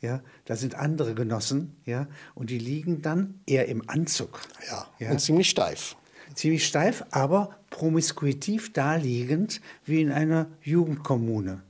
ja, 0.00 0.22
da 0.46 0.56
sind 0.56 0.76
andere 0.76 1.14
Genossen, 1.14 1.76
ja, 1.84 2.08
und 2.34 2.48
die 2.48 2.58
liegen 2.58 3.02
dann 3.02 3.40
eher 3.44 3.68
im 3.68 3.86
Anzug. 3.86 4.40
Ja, 4.70 4.88
ja. 4.98 5.10
und 5.10 5.20
ziemlich 5.20 5.50
steif. 5.50 5.94
Ziemlich 6.34 6.66
steif, 6.66 7.04
aber 7.10 7.54
promiskuitiv 7.68 8.72
daliegend 8.72 9.60
wie 9.84 10.00
in 10.00 10.10
einer 10.10 10.46
Jugendkommune. 10.62 11.62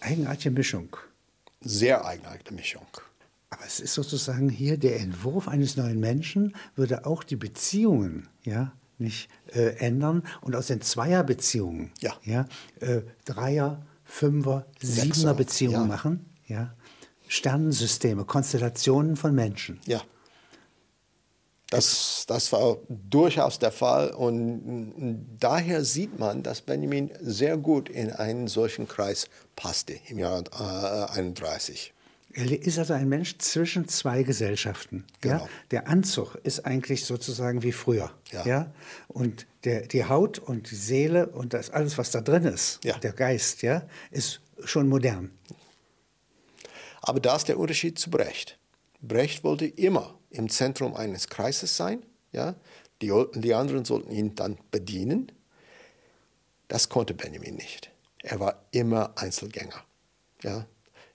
Eigenartige 0.00 0.50
Mischung 0.50 0.96
sehr 1.62 2.04
eigenartige 2.04 2.54
Mischung. 2.54 2.86
Aber 3.50 3.64
es 3.66 3.80
ist 3.80 3.94
sozusagen 3.94 4.48
hier 4.48 4.78
der 4.78 5.00
Entwurf 5.00 5.46
eines 5.46 5.76
neuen 5.76 6.00
Menschen, 6.00 6.56
würde 6.74 7.04
auch 7.04 7.22
die 7.22 7.36
Beziehungen 7.36 8.28
ja, 8.44 8.72
nicht 8.98 9.28
äh, 9.52 9.76
ändern 9.76 10.22
und 10.40 10.56
aus 10.56 10.68
den 10.68 10.80
Zweierbeziehungen 10.80 11.90
ja. 12.00 12.14
Ja, 12.24 12.46
äh, 12.80 13.02
Dreier, 13.24 13.84
Fünfer, 14.04 14.66
Siebener 14.80 15.34
Beziehungen 15.34 15.82
ja. 15.82 15.86
machen. 15.86 16.26
Ja. 16.46 16.74
Sternensysteme, 17.28 18.24
Konstellationen 18.24 19.16
von 19.16 19.34
Menschen. 19.34 19.80
Ja. 19.86 20.02
Das, 21.72 22.24
das 22.28 22.52
war 22.52 22.76
durchaus 22.88 23.58
der 23.58 23.72
Fall 23.72 24.10
und 24.10 25.26
daher 25.40 25.84
sieht 25.84 26.18
man, 26.18 26.42
dass 26.42 26.60
Benjamin 26.60 27.10
sehr 27.20 27.56
gut 27.56 27.88
in 27.88 28.12
einen 28.12 28.46
solchen 28.46 28.86
Kreis 28.86 29.28
passte 29.56 29.94
im 30.08 30.18
Jahr 30.18 30.44
äh, 30.52 31.18
31. 31.18 31.94
Er 32.34 32.50
ist 32.50 32.78
also 32.78 32.92
ein 32.92 33.08
Mensch 33.08 33.38
zwischen 33.38 33.88
zwei 33.88 34.22
Gesellschaften. 34.22 35.04
Genau. 35.22 35.36
Ja? 35.36 35.48
Der 35.70 35.88
Anzug 35.88 36.36
ist 36.42 36.66
eigentlich 36.66 37.06
sozusagen 37.06 37.62
wie 37.62 37.72
früher. 37.72 38.10
Ja. 38.30 38.46
ja? 38.46 38.72
Und 39.08 39.46
der, 39.64 39.86
die 39.86 40.04
Haut 40.04 40.38
und 40.38 40.70
die 40.70 40.76
Seele 40.76 41.28
und 41.28 41.54
das 41.54 41.70
alles, 41.70 41.96
was 41.96 42.10
da 42.10 42.20
drin 42.20 42.44
ist, 42.44 42.80
ja. 42.84 42.98
der 42.98 43.12
Geist, 43.12 43.62
ja, 43.62 43.86
ist 44.10 44.40
schon 44.64 44.88
modern. 44.88 45.30
Aber 47.00 47.20
da 47.20 47.36
ist 47.36 47.48
der 47.48 47.58
Unterschied 47.58 47.98
zu 47.98 48.10
Brecht. 48.10 48.58
Brecht 49.02 49.44
wollte 49.44 49.66
immer 49.66 50.18
im 50.30 50.48
Zentrum 50.48 50.94
eines 50.94 51.28
Kreises 51.28 51.76
sein. 51.76 52.02
Ja? 52.32 52.54
Die, 53.02 53.12
die 53.34 53.54
anderen 53.54 53.84
sollten 53.84 54.10
ihn 54.10 54.34
dann 54.34 54.56
bedienen. 54.70 55.32
Das 56.68 56.88
konnte 56.88 57.12
Benjamin 57.12 57.56
nicht. 57.56 57.90
Er 58.22 58.40
war 58.40 58.64
immer 58.70 59.12
Einzelgänger. 59.16 59.84
Ja? 60.42 60.66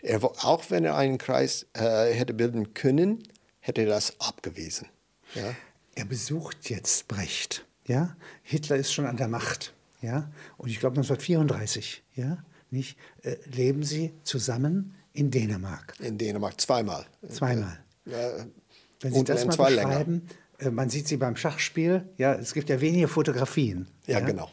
Er, 0.01 0.23
auch 0.23 0.69
wenn 0.69 0.85
er 0.85 0.97
einen 0.97 1.17
Kreis 1.17 1.65
äh, 1.73 2.13
hätte 2.13 2.33
bilden 2.33 2.73
können, 2.73 3.23
hätte 3.59 3.81
er 3.81 3.87
das 3.87 4.19
abgewiesen. 4.19 4.87
Ja? 5.33 5.55
Er 5.95 6.05
besucht 6.05 6.69
jetzt 6.69 7.07
Brecht. 7.07 7.65
Ja? 7.87 8.15
Hitler 8.43 8.75
ist 8.75 8.93
schon 8.93 9.05
an 9.05 9.17
der 9.17 9.29
Macht. 9.29 9.73
Ja? 10.01 10.29
Und 10.57 10.69
ich 10.69 10.79
glaube 10.79 10.97
1934 10.97 12.03
ja? 12.15 12.43
Nicht? 12.69 12.97
Äh, 13.23 13.37
leben 13.45 13.83
sie 13.83 14.13
zusammen 14.23 14.93
in 15.17 15.31
Dänemark. 15.31 15.95
In 15.99 16.17
Dänemark 16.17 16.59
zweimal. 16.61 17.05
Zweimal. 17.29 17.79
Äh, 18.05 18.45
wenn 19.01 19.13
Sie 19.13 19.23
das 19.23 19.45
mal 19.45 19.55
beschreiben, 19.55 19.75
länger. 19.75 20.21
Äh, 20.59 20.71
man 20.71 20.89
sieht 20.89 21.07
Sie 21.07 21.17
beim 21.17 21.35
Schachspiel, 21.35 22.07
ja, 22.17 22.35
es 22.35 22.53
gibt 22.53 22.69
ja 22.69 22.79
wenige 22.79 23.07
Fotografien. 23.07 23.87
Ja, 24.05 24.19
ja? 24.19 24.25
genau. 24.25 24.49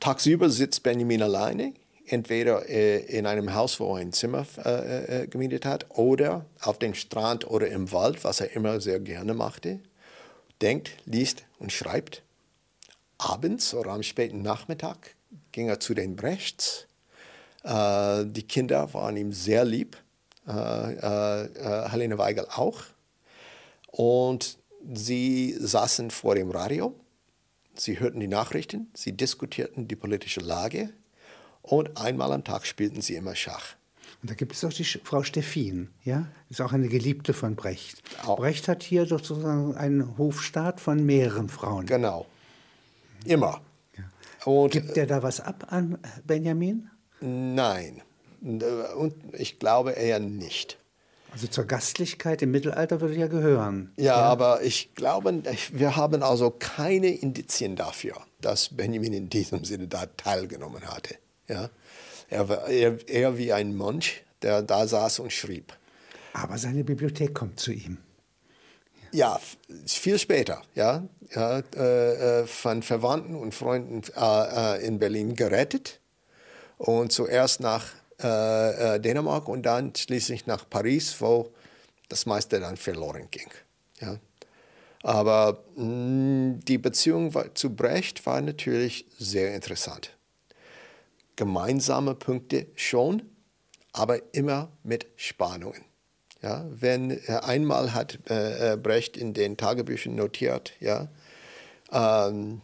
Tagsüber 0.00 0.48
sitzt 0.48 0.84
Benjamin 0.84 1.22
alleine, 1.22 1.74
entweder 2.06 2.68
äh, 2.68 3.00
in 3.00 3.26
einem 3.26 3.54
Haus, 3.54 3.80
wo 3.80 3.96
er 3.96 4.00
ein 4.00 4.12
Zimmer 4.12 4.46
äh, 4.64 5.22
äh, 5.22 5.26
gemietet 5.26 5.64
hat, 5.64 5.86
oder 5.90 6.46
auf 6.60 6.78
dem 6.78 6.94
Strand 6.94 7.48
oder 7.48 7.68
im 7.68 7.90
Wald, 7.90 8.22
was 8.22 8.40
er 8.40 8.52
immer 8.52 8.80
sehr 8.80 9.00
gerne 9.00 9.34
machte. 9.34 9.80
Denkt, 10.62 10.92
liest 11.04 11.44
und 11.58 11.72
schreibt. 11.72 12.22
Abends 13.18 13.74
oder 13.74 13.90
am 13.90 14.04
späten 14.04 14.42
Nachmittag 14.42 15.16
ging 15.50 15.68
er 15.68 15.80
zu 15.80 15.94
den 15.94 16.14
Brechts. 16.14 16.87
Äh, 17.68 18.24
die 18.26 18.42
Kinder 18.42 18.92
waren 18.94 19.16
ihm 19.16 19.32
sehr 19.32 19.64
lieb. 19.64 19.96
Helene 20.46 22.16
Weigel 22.16 22.46
auch. 22.46 22.82
Und 23.88 24.56
sie 24.94 25.54
saßen 25.60 26.10
vor 26.10 26.34
dem 26.34 26.50
Radio, 26.50 26.94
sie 27.74 28.00
hörten 28.00 28.20
die 28.20 28.28
Nachrichten, 28.28 28.90
sie 28.94 29.12
diskutierten 29.12 29.88
die 29.88 29.96
politische 29.96 30.40
Lage 30.40 30.90
und 31.60 32.00
einmal 32.00 32.32
am 32.32 32.44
Tag 32.44 32.66
spielten 32.66 33.02
sie 33.02 33.14
immer 33.14 33.34
Schach. 33.34 33.74
Und 34.22 34.30
da 34.30 34.34
gibt 34.34 34.54
es 34.54 34.64
auch 34.64 34.72
die 34.72 34.84
Frau 34.84 35.22
Steffin, 35.22 35.90
ja, 36.02 36.28
ist 36.48 36.62
auch 36.62 36.72
eine 36.72 36.88
Geliebte 36.88 37.34
von 37.34 37.54
Brecht. 37.54 38.02
Auch. 38.24 38.38
Brecht 38.38 38.68
hat 38.68 38.82
hier 38.82 39.04
sozusagen 39.04 39.76
einen 39.76 40.16
Hofstaat 40.16 40.80
von 40.80 41.04
mehreren 41.04 41.50
Frauen. 41.50 41.84
Genau. 41.84 42.26
Immer. 43.26 43.60
Und 44.46 44.70
Gibt 44.70 44.96
der 44.96 45.06
da 45.06 45.22
was 45.22 45.40
ab 45.40 45.66
an 45.70 45.98
Benjamin? 46.26 46.88
Nein. 47.20 48.02
Und 48.40 49.14
ich 49.32 49.58
glaube 49.58 49.92
eher 49.92 50.20
nicht. 50.20 50.78
Also 51.30 51.46
zur 51.46 51.64
Gastlichkeit 51.64 52.40
im 52.40 52.50
Mittelalter 52.50 53.00
würde 53.00 53.14
ja 53.14 53.26
gehören. 53.26 53.92
Ja, 53.96 54.16
aber 54.16 54.62
ich 54.62 54.94
glaube, 54.94 55.42
wir 55.72 55.96
haben 55.96 56.22
also 56.22 56.50
keine 56.50 57.08
Indizien 57.08 57.76
dafür, 57.76 58.16
dass 58.40 58.70
Benjamin 58.70 59.12
in 59.12 59.28
diesem 59.28 59.64
Sinne 59.64 59.88
da 59.88 60.06
teilgenommen 60.16 60.86
hatte. 60.86 61.16
Ja? 61.46 61.68
Er 62.30 62.48
war 62.48 62.68
eher, 62.68 62.96
eher 63.08 63.36
wie 63.36 63.52
ein 63.52 63.76
Mönch, 63.76 64.24
der 64.42 64.62
da 64.62 64.86
saß 64.86 65.18
und 65.18 65.32
schrieb. 65.32 65.76
Aber 66.32 66.56
seine 66.56 66.84
Bibliothek 66.84 67.34
kommt 67.34 67.60
zu 67.60 67.72
ihm. 67.72 67.98
Ja, 69.12 69.40
viel 69.86 70.18
später, 70.18 70.62
ja, 70.74 71.02
ja 71.34 71.60
äh, 71.74 72.40
äh, 72.42 72.46
von 72.46 72.82
Verwandten 72.82 73.34
und 73.34 73.54
Freunden 73.54 74.02
äh, 74.14 74.76
äh, 74.76 74.86
in 74.86 74.98
Berlin 74.98 75.34
gerettet 75.34 76.00
und 76.78 77.12
zuerst 77.12 77.60
nach 77.60 77.86
äh, 78.22 78.96
äh, 78.96 79.00
Dänemark 79.00 79.48
und 79.48 79.62
dann 79.62 79.94
schließlich 79.94 80.46
nach 80.46 80.68
Paris, 80.68 81.20
wo 81.20 81.52
das 82.08 82.26
meiste 82.26 82.58
dann 82.60 82.76
verloren 82.76 83.28
ging. 83.30 83.50
Ja. 84.00 84.16
Aber 85.02 85.62
mh, 85.76 86.60
die 86.66 86.78
Beziehung 86.78 87.32
zu 87.54 87.74
Brecht 87.74 88.24
war 88.26 88.40
natürlich 88.40 89.06
sehr 89.18 89.54
interessant. 89.54 90.16
Gemeinsame 91.36 92.14
Punkte 92.14 92.66
schon, 92.74 93.22
aber 93.92 94.34
immer 94.34 94.70
mit 94.82 95.06
Spannungen. 95.16 95.84
Ja, 96.42 96.64
wenn 96.70 97.10
äh, 97.10 97.40
einmal 97.42 97.94
hat 97.94 98.18
äh, 98.30 98.74
äh, 98.74 98.76
Brecht 98.76 99.16
in 99.16 99.34
den 99.34 99.56
Tagebüchern 99.56 100.14
notiert, 100.14 100.72
ja, 100.78 101.08
ähm, 101.90 102.60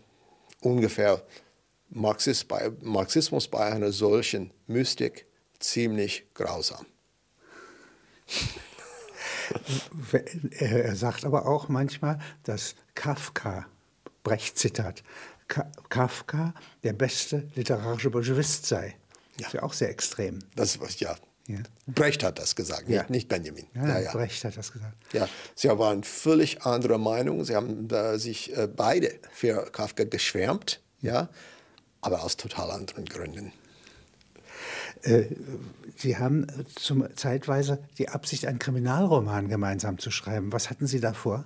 ungefähr 0.61 1.23
Marxis 1.95 2.45
bei, 2.45 2.71
Marxismus 2.83 3.49
bei 3.49 3.73
einer 3.73 3.93
solchen 3.93 4.53
Mystik 4.67 5.27
ziemlich 5.61 6.27
grausam. 6.35 6.85
Er 10.59 10.97
sagt 10.97 11.25
aber 11.25 11.47
auch 11.47 11.69
manchmal, 11.69 12.19
dass 12.43 12.75
Kafka, 12.95 13.67
Brecht-Zitat, 14.23 15.03
Ka 15.49 15.71
Kafka 15.91 16.55
der 16.83 16.95
beste 16.95 17.49
literarische 17.55 18.11
Bolschewist 18.11 18.67
sei. 18.67 18.97
Ja. 19.39 19.47
Ist 19.47 19.53
ja 19.55 19.63
auch 19.63 19.73
sehr 19.73 19.91
extrem. 19.91 20.39
Das 20.57 20.81
was 20.81 21.01
ja. 21.01 21.15
Ja. 21.47 21.59
Brecht 21.87 22.23
hat 22.25 22.39
das 22.39 22.57
gesagt, 22.57 22.89
Ja. 22.89 23.01
nicht, 23.03 23.11
nicht 23.11 23.29
Benjamin. 23.29 23.67
Ja, 23.75 23.87
Ja, 23.87 23.99
ja. 24.01 24.13
Brecht 24.13 24.43
hat 24.45 24.57
das 24.57 24.73
gesagt. 24.73 24.97
Ja, 25.13 25.29
sie 25.55 25.69
waren 25.69 26.03
völlig 26.03 26.63
anderer 26.63 26.97
Meinung. 26.97 27.45
Sie 27.45 27.55
haben 27.55 27.89
äh, 27.91 28.19
sich 28.19 28.57
äh, 28.57 28.67
beide 28.67 29.13
für 29.31 29.71
Kafka 29.71 30.05
geschwärmt, 30.05 30.81
ja, 31.03 31.29
aber 32.05 32.23
aus 32.23 32.37
total 32.37 32.71
anderen 32.71 33.07
Gründen. 33.07 33.53
Äh, 35.03 35.25
Sie 35.97 36.17
haben 36.17 36.45
äh, 36.49 36.65
zum, 36.75 37.07
zeitweise 37.17 37.79
die 37.99 38.09
Absicht, 38.09 38.47
einen 38.47 38.59
Kriminalroman 38.59 39.49
gemeinsam 39.49 39.99
zu 39.99 40.11
schreiben. 40.11 40.53
Was 40.53 40.71
hatten 40.71 40.87
Sie 40.87 41.01
da 41.01 41.13
vor? 41.13 41.45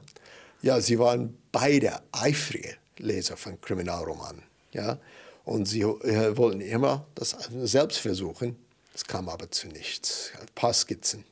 Ja, 0.62 0.80
sie 0.80 0.98
waren 0.98 1.36
beide 1.52 2.00
eifrige 2.12 2.74
Leser 2.96 3.36
von 3.36 3.60
Kriminalromanen, 3.60 4.42
ja, 4.72 4.98
und 5.44 5.66
sie 5.66 5.82
äh, 5.82 6.36
wollten 6.36 6.60
immer 6.60 7.06
das 7.14 7.30
selbst 7.62 7.98
versuchen. 7.98 8.56
Es 8.92 9.04
kam 9.04 9.28
aber 9.28 9.50
zu 9.50 9.68
nichts. 9.68 10.32
Ein 10.40 10.48
paar 10.56 10.74
Skizzen. 10.74 11.24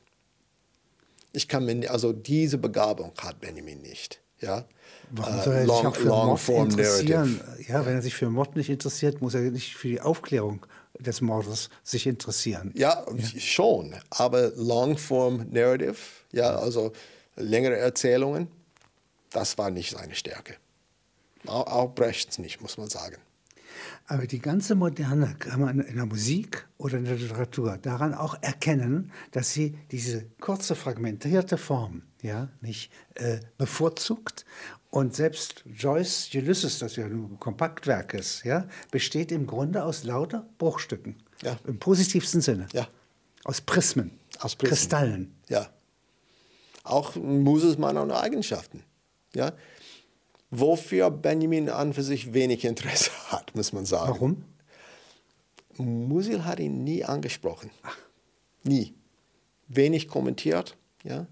Ich 1.33 1.49
kann 1.49 1.65
mir, 1.65 1.91
also 1.91 2.13
diese 2.13 2.57
Begabung 2.57 3.11
hat 3.17 3.41
Benjamin 3.41 3.81
nicht, 3.81 4.21
ja. 4.41 4.65
Warum 5.11 5.39
Äh, 5.39 5.43
soll 5.43 5.53
er 5.53 5.59
sich 5.61 5.67
long- 5.67 5.85
auch 5.85 5.95
für 5.95 6.07
Mord 6.09 6.49
interessieren? 6.49 7.37
narrative. 7.37 7.71
Ja, 7.71 7.85
wenn 7.85 7.95
er 7.95 8.01
sich 8.01 8.13
für 8.15 8.29
Mord 8.29 8.55
nicht 8.55 8.69
interessiert, 8.69 9.21
muss 9.21 9.33
er 9.35 9.41
nicht 9.41 9.75
für 9.75 9.87
die 9.87 10.01
Aufklärung 10.01 10.65
des 10.99 11.21
Mordes 11.21 11.69
sich 11.83 12.07
interessieren. 12.07 12.71
Ja, 12.75 13.05
schon, 13.37 13.95
aber 14.09 14.51
Longform 14.55 15.45
Narrative, 15.51 15.95
ja, 16.33 16.55
also 16.57 16.91
längere 17.35 17.77
Erzählungen, 17.77 18.47
das 19.31 19.57
war 19.57 19.69
nicht 19.69 19.91
seine 19.91 20.15
Stärke. 20.15 20.55
Auch, 21.45 21.67
auch 21.67 21.95
Brechts 21.95 22.37
nicht, 22.39 22.61
muss 22.61 22.77
man 22.77 22.89
sagen. 22.89 23.17
Aber 24.09 24.25
die 24.25 24.39
ganze 24.39 24.75
Moderne 24.75 25.35
kann 25.37 25.59
man 25.59 25.81
in 25.81 25.97
der 25.97 26.05
Musik 26.05 26.65
oder 26.77 26.97
in 26.97 27.03
der 27.03 27.17
Literatur 27.17 27.77
daran 27.77 28.13
auch 28.13 28.41
erkennen, 28.41 29.11
dass 29.31 29.51
sie 29.51 29.77
diese 29.91 30.25
kurze, 30.39 30.75
fragmentierte 30.75 31.57
Form 31.57 32.03
ja, 32.21 32.47
nicht 32.61 32.89
äh, 33.15 33.39
bevorzugt. 33.57 34.45
Und 34.89 35.13
selbst 35.13 35.63
Joyce 35.65 36.29
Ulysses, 36.33 36.79
das 36.79 36.95
ja 36.95 37.05
ein 37.05 37.37
Kompaktwerk 37.39 38.13
ist, 38.13 38.45
ja, 38.45 38.67
besteht 38.91 39.33
im 39.33 39.45
Grunde 39.45 39.83
aus 39.83 40.05
lauter 40.05 40.47
Bruchstücken. 40.57 41.17
Ja. 41.41 41.59
Im 41.67 41.77
positivsten 41.77 42.39
Sinne. 42.39 42.67
Ja. 42.71 42.87
Aus 43.43 43.59
Prismen, 43.59 44.11
Aus 44.39 44.55
Prismen. 44.55 44.69
Kristallen. 44.69 45.35
Ja. 45.49 45.69
Auch 46.83 47.15
Muselmann 47.17 47.97
und 47.97 48.11
Eigenschaften. 48.11 48.83
Ja. 49.35 49.51
Wofür 50.49 51.11
Benjamin 51.11 51.69
an 51.69 51.93
für 51.93 52.03
sich 52.03 52.33
wenig 52.33 52.63
Interesse 52.65 53.11
hat, 53.31 53.55
muss 53.55 53.73
man 53.73 53.85
sagen. 53.85 54.13
Warum? 54.13 54.43
Musil 55.77 56.45
hat 56.45 56.59
ihn 56.59 56.83
nie 56.83 57.03
angesprochen. 57.03 57.69
Nie. 58.63 58.93
Wenig 59.67 60.07
kommentiert. 60.07 60.75
Ja. 61.03 61.27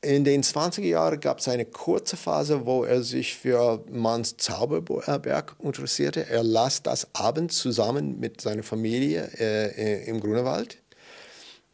In 0.00 0.24
den 0.24 0.42
20er 0.42 0.82
Jahren 0.82 1.20
gab 1.20 1.38
es 1.38 1.46
eine 1.46 1.64
kurze 1.64 2.16
Phase, 2.16 2.66
wo 2.66 2.82
er 2.82 3.02
sich 3.02 3.36
für 3.36 3.84
Manns 3.88 4.36
Zauberberg 4.36 5.54
interessierte. 5.60 6.28
Er 6.28 6.42
las 6.42 6.82
das 6.82 7.06
abends 7.12 7.58
zusammen 7.58 8.18
mit 8.18 8.40
seiner 8.40 8.64
Familie 8.64 9.30
äh, 9.38 9.66
äh, 9.68 10.08
im 10.08 10.20
Grunewald, 10.20 10.78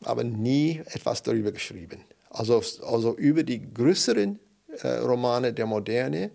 aber 0.03 0.25
nie 0.25 0.83
etwas 0.87 1.23
darüber 1.23 1.53
geschrieben. 1.53 2.05
Also, 2.29 2.63
also 2.83 3.17
über 3.17 3.45
die 3.45 3.73
größeren 3.73 4.39
Romane 4.87 5.53
der 5.53 5.67
Moderne 5.67 6.31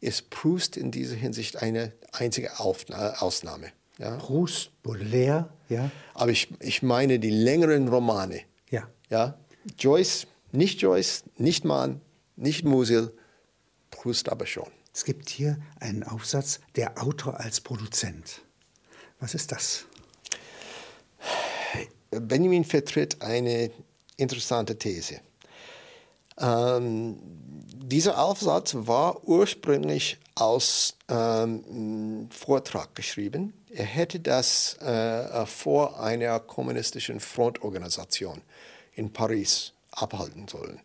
ist 0.00 0.30
Proust 0.30 0.76
in 0.76 0.90
dieser 0.90 1.16
Hinsicht 1.16 1.62
eine 1.62 1.92
einzige 2.12 2.60
Aufna 2.60 3.20
Ausnahme. 3.20 3.72
Ja. 3.98 4.16
Proust, 4.16 4.70
Baudelaire, 4.82 5.48
ja. 5.68 5.90
Aber 6.14 6.30
ich, 6.30 6.48
ich 6.60 6.82
meine 6.82 7.18
die 7.18 7.30
längeren 7.30 7.88
Romane. 7.88 8.42
Ja. 8.70 8.88
Ja? 9.10 9.38
Joyce, 9.76 10.26
nicht 10.52 10.80
Joyce, 10.80 11.24
nicht 11.36 11.64
Mann, 11.64 12.00
nicht 12.36 12.64
Musil, 12.64 13.12
Proust 13.90 14.28
aber 14.28 14.46
schon. 14.46 14.68
Es 14.94 15.04
gibt 15.04 15.28
hier 15.28 15.58
einen 15.80 16.04
Aufsatz, 16.04 16.60
der 16.76 17.02
Autor 17.02 17.40
als 17.40 17.60
Produzent. 17.60 18.42
Was 19.20 19.34
ist 19.34 19.52
das? 19.52 19.84
Benjamin 22.10 22.64
vertritt 22.64 23.20
eine 23.20 23.70
interessante 24.16 24.78
These. 24.78 25.20
Ähm, 26.40 27.18
dieser 27.88 28.22
Aufsatz 28.22 28.74
war 28.74 29.26
ursprünglich 29.26 30.18
aus 30.34 30.96
ähm, 31.08 32.28
Vortrag 32.30 32.94
geschrieben. 32.94 33.54
Er 33.70 33.84
hätte 33.84 34.20
das 34.20 34.76
äh, 34.78 35.46
vor 35.46 36.00
einer 36.00 36.38
kommunistischen 36.40 37.20
Frontorganisation 37.20 38.42
in 38.94 39.12
Paris 39.12 39.72
abhalten 39.90 40.48
sollen. 40.48 40.80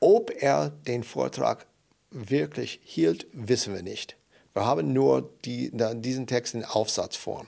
Ob 0.00 0.30
er 0.30 0.70
den 0.70 1.04
Vortrag 1.04 1.66
wirklich 2.10 2.80
hielt, 2.82 3.26
wissen 3.32 3.74
wir 3.74 3.82
nicht. 3.82 4.16
Wir 4.54 4.64
haben 4.64 4.92
nur 4.92 5.30
die, 5.44 5.70
diesen 5.72 6.26
Text 6.26 6.54
in 6.54 6.64
Aufsatzform. 6.64 7.46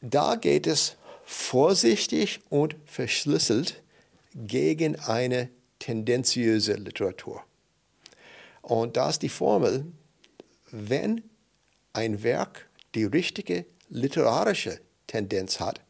Da 0.00 0.36
geht 0.36 0.66
es 0.66 0.96
vorsichtig 1.24 2.40
und 2.50 2.76
verschlüsselt 2.84 3.82
gegen 4.34 4.96
eine 4.96 5.48
tendenziöse 5.84 6.74
Literatur. 6.76 7.44
Und 8.62 8.96
da 8.96 9.10
ist 9.10 9.20
die 9.20 9.28
Formel, 9.28 9.84
wenn 10.70 11.22
ein 11.92 12.22
Werk 12.22 12.70
die 12.94 13.04
richtige 13.04 13.66
literarische 13.90 14.80
Tendenz 15.06 15.60
hat, 15.60 15.82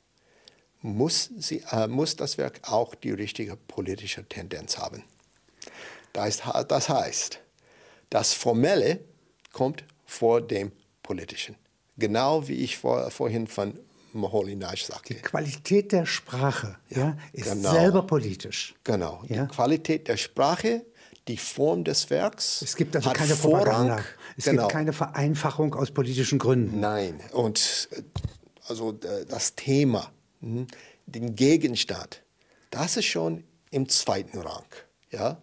muss, 0.80 1.30
sie, 1.38 1.62
äh, 1.70 1.86
muss 1.86 2.16
das 2.16 2.38
Werk 2.38 2.60
auch 2.64 2.96
die 2.96 3.12
richtige 3.12 3.56
politische 3.56 4.28
Tendenz 4.28 4.78
haben. 4.78 5.04
Das, 6.12 6.42
das 6.66 6.88
heißt, 6.88 7.38
das 8.10 8.34
Formelle 8.34 8.98
kommt 9.52 9.84
vor 10.04 10.40
dem 10.40 10.72
Politischen. 11.04 11.54
Genau 11.98 12.48
wie 12.48 12.64
ich 12.64 12.78
vor, 12.78 13.12
vorhin 13.12 13.46
von 13.46 13.78
Sagte. 14.14 15.14
Die 15.14 15.20
Qualität 15.20 15.92
der 15.92 16.06
Sprache 16.06 16.76
ja, 16.90 17.16
ist 17.32 17.50
genau. 17.52 17.72
selber 17.72 18.06
politisch. 18.06 18.74
Genau. 18.84 19.22
Ja? 19.28 19.44
Die 19.46 19.54
Qualität 19.54 20.08
der 20.08 20.16
Sprache, 20.16 20.84
die 21.28 21.36
Form 21.36 21.84
des 21.84 22.10
Werks. 22.10 22.62
Es 22.62 22.76
gibt 22.76 22.94
also 22.96 23.10
keine 23.10 23.34
Vorrang. 23.34 23.64
Propaganda. 23.64 24.04
Es 24.36 24.44
genau. 24.44 24.62
gibt 24.62 24.72
keine 24.72 24.92
Vereinfachung 24.92 25.74
aus 25.74 25.90
politischen 25.90 26.38
Gründen. 26.38 26.80
Nein, 26.80 27.20
und 27.32 27.88
äh, 27.92 28.02
also 28.68 28.92
das 28.92 29.54
Thema, 29.54 30.10
hm, 30.40 30.66
den 31.06 31.34
Gegenstand, 31.34 32.22
das 32.70 32.96
ist 32.96 33.06
schon 33.06 33.44
im 33.70 33.88
zweiten 33.88 34.38
Rang. 34.38 34.66
Ja? 35.10 35.38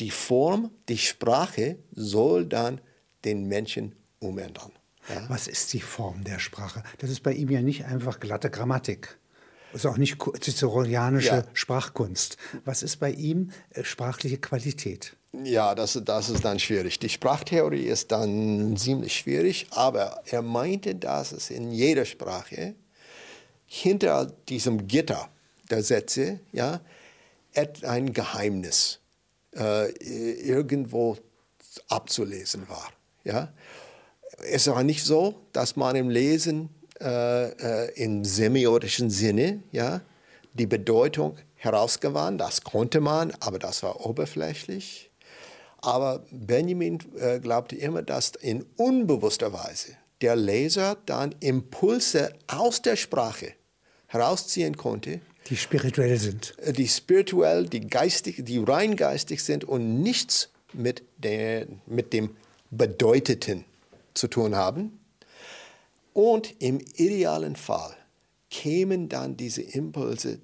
Die 0.00 0.10
Form, 0.10 0.70
die 0.88 0.98
Sprache 0.98 1.78
soll 1.92 2.46
dann 2.46 2.80
den 3.24 3.46
Menschen 3.46 3.94
umändern. 4.18 4.72
Ja? 5.08 5.28
Was 5.28 5.48
ist 5.48 5.72
die 5.72 5.80
Form 5.80 6.24
der 6.24 6.38
Sprache? 6.38 6.82
Das 6.98 7.10
ist 7.10 7.22
bei 7.22 7.32
ihm 7.32 7.50
ja 7.50 7.60
nicht 7.62 7.84
einfach 7.84 8.20
glatte 8.20 8.50
Grammatik. 8.50 9.18
Das 9.72 9.84
ist 9.84 9.90
auch 9.90 9.96
nicht 9.96 10.18
ciceronianische 10.40 11.28
Ja. 11.28 11.44
Sprachkunst. 11.52 12.36
Was 12.64 12.82
ist 12.82 12.98
bei 12.98 13.10
ihm 13.10 13.50
äh, 13.70 13.82
sprachliche 13.82 14.38
Qualität? 14.38 15.16
Ja, 15.42 15.74
das, 15.74 16.00
das 16.04 16.28
ist 16.30 16.44
dann 16.44 16.60
schwierig. 16.60 17.00
Die 17.00 17.08
Sprachtheorie 17.08 17.82
ist 17.82 18.12
dann 18.12 18.76
ziemlich 18.76 19.16
schwierig, 19.16 19.66
aber 19.70 20.22
er 20.26 20.42
meinte, 20.42 20.94
dass 20.94 21.32
es 21.32 21.50
in 21.50 21.72
jeder 21.72 22.04
Sprache 22.04 22.76
hinter 23.66 24.26
diesem 24.48 24.86
Gitter 24.86 25.28
der 25.70 25.82
Sätze 25.82 26.38
ja, 26.52 26.80
ein 27.82 28.12
Geheimnis 28.12 29.00
äh, 29.56 29.90
irgendwo 29.90 31.16
abzulesen 31.88 32.68
war. 32.68 32.92
Ja? 33.24 33.52
Es 34.42 34.66
war 34.66 34.82
nicht 34.82 35.04
so, 35.04 35.34
dass 35.52 35.76
man 35.76 35.96
im 35.96 36.10
Lesen 36.10 36.68
äh, 37.00 37.48
äh, 37.86 38.02
im 38.02 38.24
semiotischen 38.24 39.10
Sinne 39.10 39.62
ja, 39.72 40.00
die 40.54 40.66
Bedeutung 40.66 41.36
herausgewann. 41.56 42.38
Das 42.38 42.62
konnte 42.62 43.00
man, 43.00 43.32
aber 43.40 43.58
das 43.58 43.82
war 43.82 44.04
oberflächlich. 44.06 45.10
Aber 45.80 46.24
Benjamin 46.30 46.98
äh, 47.18 47.40
glaubte 47.40 47.76
immer, 47.76 48.02
dass 48.02 48.32
in 48.40 48.64
unbewusster 48.76 49.52
Weise 49.52 49.92
der 50.20 50.36
Leser 50.36 50.96
dann 51.06 51.34
Impulse 51.40 52.32
aus 52.46 52.80
der 52.80 52.96
Sprache 52.96 53.52
herausziehen 54.06 54.76
konnte, 54.76 55.20
Die 55.50 55.56
spirituell 55.56 56.16
sind. 56.18 56.54
äh, 56.62 56.72
die 56.72 56.88
spirituell, 56.88 57.66
die 57.66 57.80
geistig, 57.80 58.44
die 58.44 58.58
rein 58.58 58.96
geistig 58.96 59.42
sind 59.42 59.64
und 59.64 60.00
nichts 60.02 60.48
mit, 60.72 61.02
der, 61.18 61.66
mit 61.86 62.12
dem 62.12 62.30
Bedeuteten 62.70 63.64
zu 64.14 64.28
tun 64.28 64.54
haben. 64.54 65.00
Und 66.12 66.60
im 66.62 66.80
idealen 66.94 67.56
Fall 67.56 67.96
kämen 68.50 69.08
dann 69.08 69.36
diese 69.36 69.62
Impulse 69.62 70.40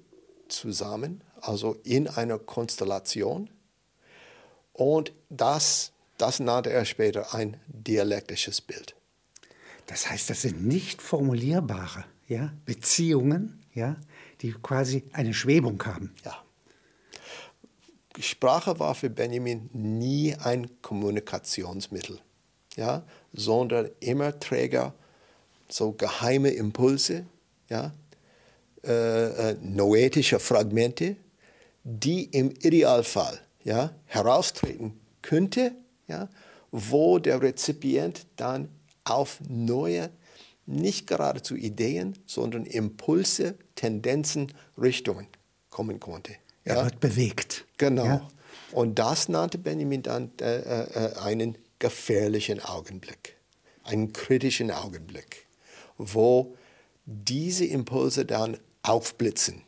zusammen, 0.49 1.23
also 1.39 1.77
in 1.83 2.07
einer 2.07 2.37
Konstellation. 2.37 3.49
Und 4.73 5.13
das, 5.29 5.93
das 6.17 6.39
nannte 6.39 6.71
er 6.71 6.85
später 6.85 7.33
ein 7.33 7.57
dialektisches 7.67 8.61
Bild. 8.61 8.95
Das 9.87 10.09
heißt, 10.09 10.29
das 10.29 10.41
sind 10.41 10.65
nicht 10.65 11.01
formulierbare 11.01 12.05
ja, 12.27 12.53
Beziehungen, 12.65 13.63
ja, 13.73 13.97
die 14.41 14.53
quasi 14.53 15.03
eine 15.13 15.33
Schwebung 15.33 15.81
haben. 15.83 16.13
Ja. 16.23 16.43
Sprache 18.19 18.79
war 18.79 18.95
für 18.95 19.09
Benjamin 19.09 19.69
nie 19.73 20.35
ein 20.35 20.81
Kommunikationsmittel, 20.81 22.19
ja, 22.75 23.05
sondern 23.33 23.89
immer 23.99 24.39
Träger 24.39 24.93
so 25.69 25.93
geheime 25.93 26.49
Impulse, 26.49 27.25
ja, 27.69 27.93
äh, 28.83 29.51
äh, 29.51 29.57
noetische 29.61 30.39
Fragmente, 30.39 31.15
die 31.83 32.25
im 32.25 32.51
Idealfall 32.51 33.39
ja, 33.63 33.91
heraustreten 34.05 34.99
könnte, 35.21 35.73
ja, 36.07 36.29
wo 36.71 37.19
der 37.19 37.41
Rezipient 37.41 38.25
dann 38.35 38.69
auf 39.03 39.39
neue, 39.47 40.09
nicht 40.65 41.07
geradezu 41.07 41.55
Ideen, 41.55 42.17
sondern 42.25 42.65
Impulse, 42.65 43.55
Tendenzen, 43.75 44.51
Richtungen 44.77 45.27
kommen 45.69 45.99
konnte. 45.99 46.33
Er 46.63 46.77
Ja? 46.77 46.83
wird 46.85 46.99
bewegt. 46.99 47.65
Genau. 47.77 48.05
Ja? 48.05 48.27
Und 48.71 48.99
das 48.99 49.27
nannte 49.27 49.57
Benjamin 49.57 50.01
dann 50.01 50.31
äh, 50.39 50.59
äh, 50.59 51.15
einen 51.17 51.57
gefährlichen 51.81 52.61
Augenblick, 52.61 53.35
einen 53.83 54.13
kritischen 54.13 54.71
Augenblick, 54.71 55.47
wo 55.97 56.55
diese 57.05 57.65
Impulse 57.65 58.23
dann 58.23 58.57
aufblitzen. 58.83 59.63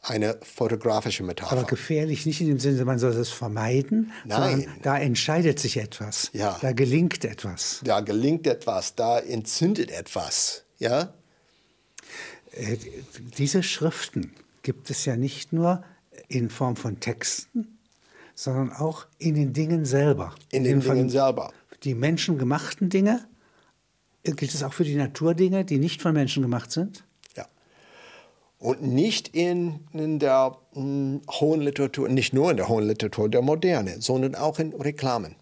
Eine 0.00 0.38
fotografische 0.42 1.22
Metapher. 1.22 1.52
Aber 1.56 1.64
gefährlich 1.64 2.26
nicht 2.26 2.40
in 2.40 2.48
dem 2.48 2.60
Sinne, 2.60 2.84
man 2.84 2.98
soll 2.98 3.12
es 3.12 3.30
vermeiden, 3.30 4.12
Nein. 4.24 4.60
sondern 4.60 4.80
da 4.82 4.98
entscheidet 4.98 5.58
sich 5.58 5.78
etwas. 5.78 6.30
Ja. 6.34 6.58
Da 6.60 6.72
gelingt 6.72 7.24
etwas. 7.24 7.80
da 7.84 8.00
gelingt 8.00 8.46
etwas, 8.46 8.94
da 8.94 9.18
entzündet 9.18 9.90
etwas. 9.90 10.64
Ja? 10.78 11.14
Äh, 12.52 12.76
Diese 13.38 13.62
Schriften 13.62 14.34
gibt 14.62 14.90
es 14.90 15.04
ja 15.06 15.16
nicht 15.16 15.52
nur 15.52 15.82
in 16.28 16.50
Form 16.50 16.76
von 16.76 17.00
Texten, 17.00 17.73
sondern 18.34 18.72
auch 18.72 19.06
in 19.18 19.34
den 19.34 19.52
Dingen 19.52 19.84
selber. 19.84 20.34
In 20.50 20.64
den 20.64 20.82
von- 20.82 20.96
Dingen 20.96 21.10
selber. 21.10 21.52
Die 21.82 21.94
menschengemachten 21.94 22.88
Dinge, 22.88 23.26
äh, 24.22 24.32
gilt 24.32 24.54
es 24.54 24.62
auch 24.62 24.72
für 24.72 24.84
die 24.84 24.96
Naturdinge, 24.96 25.64
die 25.64 25.78
nicht 25.78 26.02
von 26.02 26.12
Menschen 26.14 26.42
gemacht 26.42 26.72
sind? 26.72 27.04
Ja. 27.36 27.46
Und 28.58 28.82
nicht 28.82 29.28
in, 29.28 29.80
in 29.92 30.18
der 30.18 30.56
mh, 30.74 31.20
hohen 31.30 31.60
Literatur, 31.60 32.08
nicht 32.08 32.32
nur 32.32 32.50
in 32.50 32.56
der 32.56 32.68
hohen 32.68 32.86
Literatur 32.86 33.28
der 33.28 33.42
Moderne, 33.42 34.00
sondern 34.00 34.34
auch 34.34 34.58
in 34.58 34.72
Reklamen. 34.72 35.36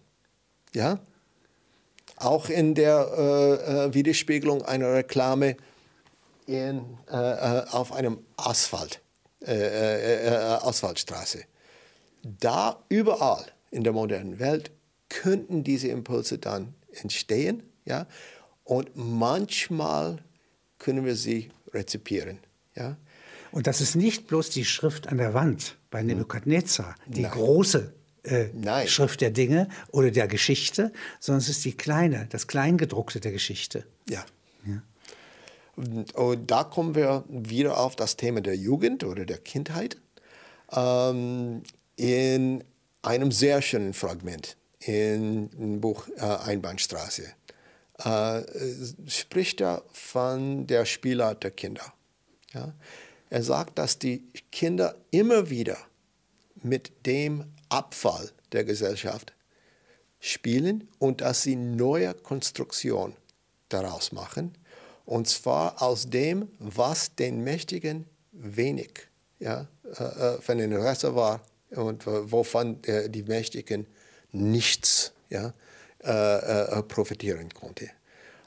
Ja? 0.73 0.99
Auch 2.17 2.49
in 2.49 2.75
der 2.75 3.07
äh, 3.17 3.85
äh, 3.87 3.93
Widerspiegelung 3.93 4.61
einer 4.63 4.93
Reklame 4.93 5.55
in, 6.45 6.81
äh, 7.09 7.15
äh, 7.15 7.65
auf 7.71 7.91
einem 7.93 8.19
Asphalt, 8.37 9.01
äh, 9.41 10.27
Asphaltstraße. 10.61 11.39
Da 12.23 12.83
überall 12.89 13.45
in 13.71 13.83
der 13.83 13.93
modernen 13.93 14.39
Welt 14.39 14.71
könnten 15.09 15.63
diese 15.63 15.89
Impulse 15.89 16.37
dann 16.37 16.73
entstehen. 16.91 17.63
Ja? 17.85 18.07
Und 18.63 18.91
manchmal 18.95 20.23
können 20.79 21.05
wir 21.05 21.15
sie 21.15 21.49
rezipieren. 21.73 22.39
Ja? 22.75 22.97
Und 23.51 23.67
das 23.67 23.81
ist 23.81 23.95
nicht 23.95 24.27
bloß 24.27 24.49
die 24.49 24.65
Schrift 24.65 25.07
an 25.07 25.17
der 25.17 25.33
Wand 25.33 25.77
bei 25.91 26.01
Nebukadnezar, 26.01 26.95
die 27.05 27.21
Nein. 27.21 27.31
große 27.31 27.93
äh. 28.23 28.87
Schrift 28.87 29.21
der 29.21 29.31
Dinge 29.31 29.67
oder 29.91 30.09
der 30.09 30.27
Geschichte, 30.27 30.91
sondern 31.19 31.41
es 31.41 31.49
ist 31.49 31.65
die 31.65 31.73
kleine, 31.73 32.27
das 32.29 32.47
Kleingedruckte 32.47 33.19
der 33.19 33.31
Geschichte. 33.31 33.85
Ja. 34.09 34.25
Und, 35.75 36.13
und 36.15 36.51
da 36.51 36.63
kommen 36.63 36.95
wir 36.95 37.23
wieder 37.27 37.77
auf 37.77 37.95
das 37.95 38.15
Thema 38.15 38.41
der 38.41 38.55
Jugend 38.55 39.03
oder 39.03 39.25
der 39.25 39.37
Kindheit. 39.37 39.97
Ähm, 40.71 41.63
in 41.95 42.63
einem 43.01 43.31
sehr 43.31 43.61
schönen 43.61 43.93
Fragment 43.93 44.57
in 44.79 45.49
dem 45.51 45.81
Buch 45.81 46.07
äh, 46.17 46.21
Einbahnstraße 46.21 47.23
äh, 47.99 48.41
spricht 49.07 49.61
er 49.61 49.83
von 49.91 50.67
der 50.67 50.85
Spielart 50.85 51.43
der 51.43 51.51
Kinder. 51.51 51.93
Ja? 52.53 52.73
Er 53.29 53.43
sagt, 53.43 53.77
dass 53.77 53.99
die 53.99 54.23
Kinder 54.51 54.95
immer 55.11 55.49
wieder 55.49 55.77
mit 56.61 57.05
dem 57.05 57.45
Abfall 57.69 58.31
der 58.51 58.63
Gesellschaft 58.63 59.33
spielen 60.19 60.87
und 60.99 61.21
dass 61.21 61.43
sie 61.43 61.55
neue 61.55 62.13
Konstruktion 62.13 63.15
daraus 63.69 64.11
machen. 64.11 64.53
Und 65.05 65.27
zwar 65.27 65.81
aus 65.81 66.09
dem, 66.09 66.49
was 66.59 67.15
den 67.15 67.43
Mächtigen 67.43 68.05
wenig 68.31 69.07
ja, 69.39 69.67
äh, 69.97 70.03
äh, 70.03 70.41
von 70.41 70.59
Interesse 70.59 71.15
war 71.15 71.41
und 71.75 72.05
wovon 72.05 72.83
äh, 72.83 73.09
die 73.09 73.23
Mächtigen 73.23 73.87
nichts 74.31 75.13
ja, 75.29 75.53
äh, 76.03 76.79
äh, 76.79 76.83
profitieren 76.83 77.49
konnte. 77.53 77.89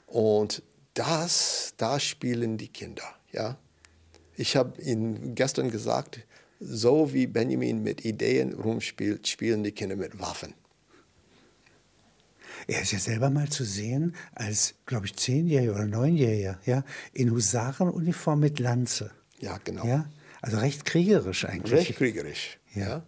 Und 0.07 0.63
das, 0.93 1.73
da 1.77 1.99
spielen 1.99 2.57
die 2.57 2.69
Kinder. 2.69 3.03
Ja. 3.31 3.57
Ich 4.35 4.55
habe 4.55 4.81
Ihnen 4.81 5.35
gestern 5.35 5.71
gesagt, 5.71 6.19
so 6.59 7.13
wie 7.13 7.27
Benjamin 7.27 7.83
mit 7.83 8.05
Ideen 8.05 8.53
rumspielt, 8.53 9.27
spielen 9.27 9.63
die 9.63 9.71
Kinder 9.71 9.95
mit 9.95 10.19
Waffen. 10.19 10.53
Er 12.67 12.81
ist 12.81 12.91
ja 12.91 12.99
selber 12.99 13.29
mal 13.29 13.47
zu 13.49 13.63
sehen 13.63 14.15
als, 14.33 14.73
glaube 14.85 15.05
ich, 15.05 15.15
Zehnjähriger 15.15 15.73
oder 15.73 15.85
Neunjähriger, 15.85 16.59
ja, 16.65 16.83
in 17.13 17.31
Husarenuniform 17.31 18.39
mit 18.39 18.59
Lanze. 18.59 19.11
Ja, 19.39 19.59
genau. 19.63 19.85
Ja, 19.85 20.09
also 20.41 20.57
recht 20.57 20.83
kriegerisch 20.83 21.45
eigentlich. 21.45 21.73
Recht 21.73 21.95
kriegerisch. 21.95 22.59
Ja. 22.73 22.87
Ja. 22.87 23.05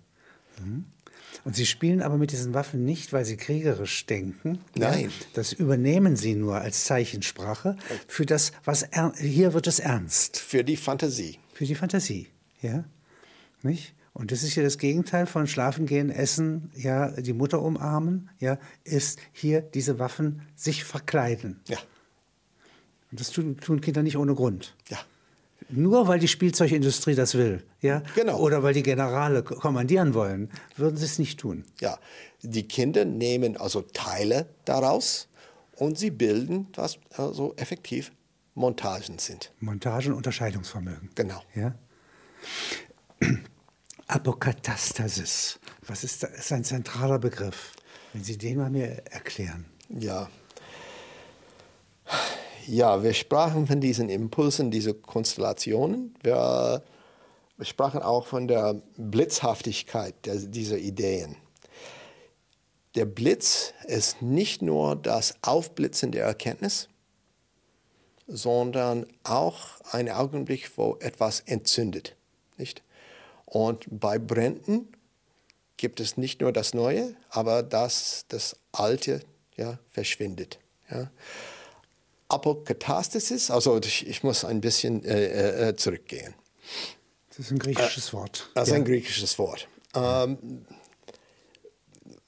Und 1.45 1.55
sie 1.55 1.65
spielen 1.65 2.01
aber 2.01 2.17
mit 2.17 2.31
diesen 2.31 2.53
Waffen 2.53 2.83
nicht, 2.83 3.13
weil 3.13 3.23
sie 3.25 3.37
kriegerisch 3.37 4.05
denken. 4.05 4.59
Nein. 4.75 5.05
Ja, 5.05 5.09
das 5.33 5.53
übernehmen 5.53 6.15
sie 6.15 6.35
nur 6.35 6.59
als 6.59 6.83
Zeichensprache 6.83 7.77
für 8.07 8.25
das, 8.25 8.51
was 8.65 8.83
er, 8.83 9.13
hier 9.17 9.53
wird 9.53 9.67
es 9.67 9.79
ernst, 9.79 10.37
Für 10.37 10.63
die 10.63 10.77
Fantasie. 10.77 11.39
für 11.53 11.65
die 11.65 11.75
Fantasie. 11.75 12.27
Ja, 12.61 12.83
nicht? 13.63 13.93
Und 14.13 14.31
das 14.31 14.43
ist 14.43 14.55
ja 14.55 14.63
das 14.63 14.77
Gegenteil 14.77 15.27
von 15.27 15.47
schlafen 15.47 15.85
gehen, 15.85 16.09
essen, 16.09 16.71
ja, 16.75 17.09
die 17.11 17.31
Mutter 17.31 17.61
umarmen, 17.61 18.29
ja, 18.39 18.57
ist 18.83 19.19
hier 19.31 19.61
diese 19.61 19.97
Waffen 19.97 20.41
sich 20.55 20.83
verkleiden. 20.83 21.61
Ja. 21.69 21.77
Und 23.11 23.19
das 23.19 23.29
tun, 23.31 23.57
tun 23.57 23.79
Kinder 23.79 24.03
nicht 24.03 24.17
ohne 24.17 24.35
Grund. 24.35 24.75
Ja. 24.89 24.97
Nur 25.69 26.07
weil 26.07 26.19
die 26.19 26.27
Spielzeugindustrie 26.27 27.15
das 27.15 27.35
will, 27.35 27.63
ja, 27.81 28.01
Genau. 28.15 28.39
oder 28.39 28.63
weil 28.63 28.73
die 28.73 28.83
Generale 28.83 29.43
kommandieren 29.43 30.13
wollen, 30.15 30.49
würden 30.75 30.97
sie 30.97 31.05
es 31.05 31.19
nicht 31.19 31.39
tun. 31.39 31.63
Ja, 31.79 31.99
die 32.41 32.67
Kinder 32.67 33.05
nehmen 33.05 33.55
also 33.55 33.81
Teile 33.81 34.47
daraus 34.65 35.27
und 35.75 35.97
sie 35.97 36.09
bilden, 36.11 36.67
was 36.75 36.97
also 37.15 37.53
effektiv 37.57 38.11
Montagen 38.55 39.19
sind. 39.19 39.51
Montage 39.59 40.09
und 40.09 40.15
Unterscheidungsvermögen. 40.15 41.09
Genau. 41.15 41.41
Ja? 41.55 41.75
Apokatastasis. 44.07 45.59
Was 45.87 46.03
ist 46.03 46.23
das? 46.23 46.31
ist 46.31 46.51
ein 46.51 46.63
zentraler 46.63 47.19
Begriff. 47.19 47.73
Wenn 48.13 48.23
Sie 48.23 48.37
den 48.37 48.57
mal 48.57 48.69
mir 48.71 49.03
erklären. 49.11 49.65
Ja. 49.89 50.29
Ja, 52.71 53.01
wir 53.01 53.15
sprachen 53.15 53.65
von 53.65 53.81
diesen 53.81 54.09
Impulsen, 54.09 54.69
diese 54.69 54.93
Konstellationen. 54.93 56.13
Wir, 56.21 56.83
sprachen 57.61 58.03
auch 58.03 58.27
von 58.27 58.47
der 58.47 58.79
Blitzhaftigkeit 58.95 60.13
dieser 60.23 60.77
Ideen. 60.77 61.35
Der 62.93 63.05
Blitz 63.05 63.73
ist 63.87 64.21
nicht 64.21 64.61
nur 64.61 64.95
das 64.95 65.33
Aufblitzen 65.41 66.11
der 66.11 66.25
Erkenntnis, 66.25 66.89
sondern 68.27 69.07
auch 69.23 69.81
ein 69.91 70.07
Augenblick, 70.07 70.77
wo 70.77 70.95
etwas 70.99 71.39
entzündet. 71.39 72.15
Nicht? 72.57 72.83
Und 73.45 73.87
bei 73.89 74.19
Bränden 74.19 74.89
gibt 75.77 75.99
es 75.99 76.17
nicht 76.17 76.41
nur 76.41 76.53
das 76.53 76.75
Neue, 76.75 77.15
aber 77.31 77.63
das, 77.63 78.25
das 78.27 78.55
Alte 78.71 79.21
ja, 79.55 79.79
verschwindet. 79.89 80.59
Ja. 80.91 81.09
Apokatastasis, 82.29 83.49
also 83.51 83.79
ich, 83.79 84.07
ich 84.07 84.23
muss 84.23 84.45
ein 84.45 84.61
bisschen 84.61 85.03
äh, 85.03 85.69
äh, 85.69 85.75
zurückgehen. 85.75 86.33
Das 87.29 87.39
ist 87.39 87.51
ein 87.51 87.59
griechisches 87.59 88.13
Wort. 88.13 88.49
Das 88.53 88.67
ist 88.67 88.71
Ja. 88.73 88.77
ein 88.77 88.85
griechisches 88.85 89.39
Wort. 89.39 89.67
Ähm, 89.95 90.65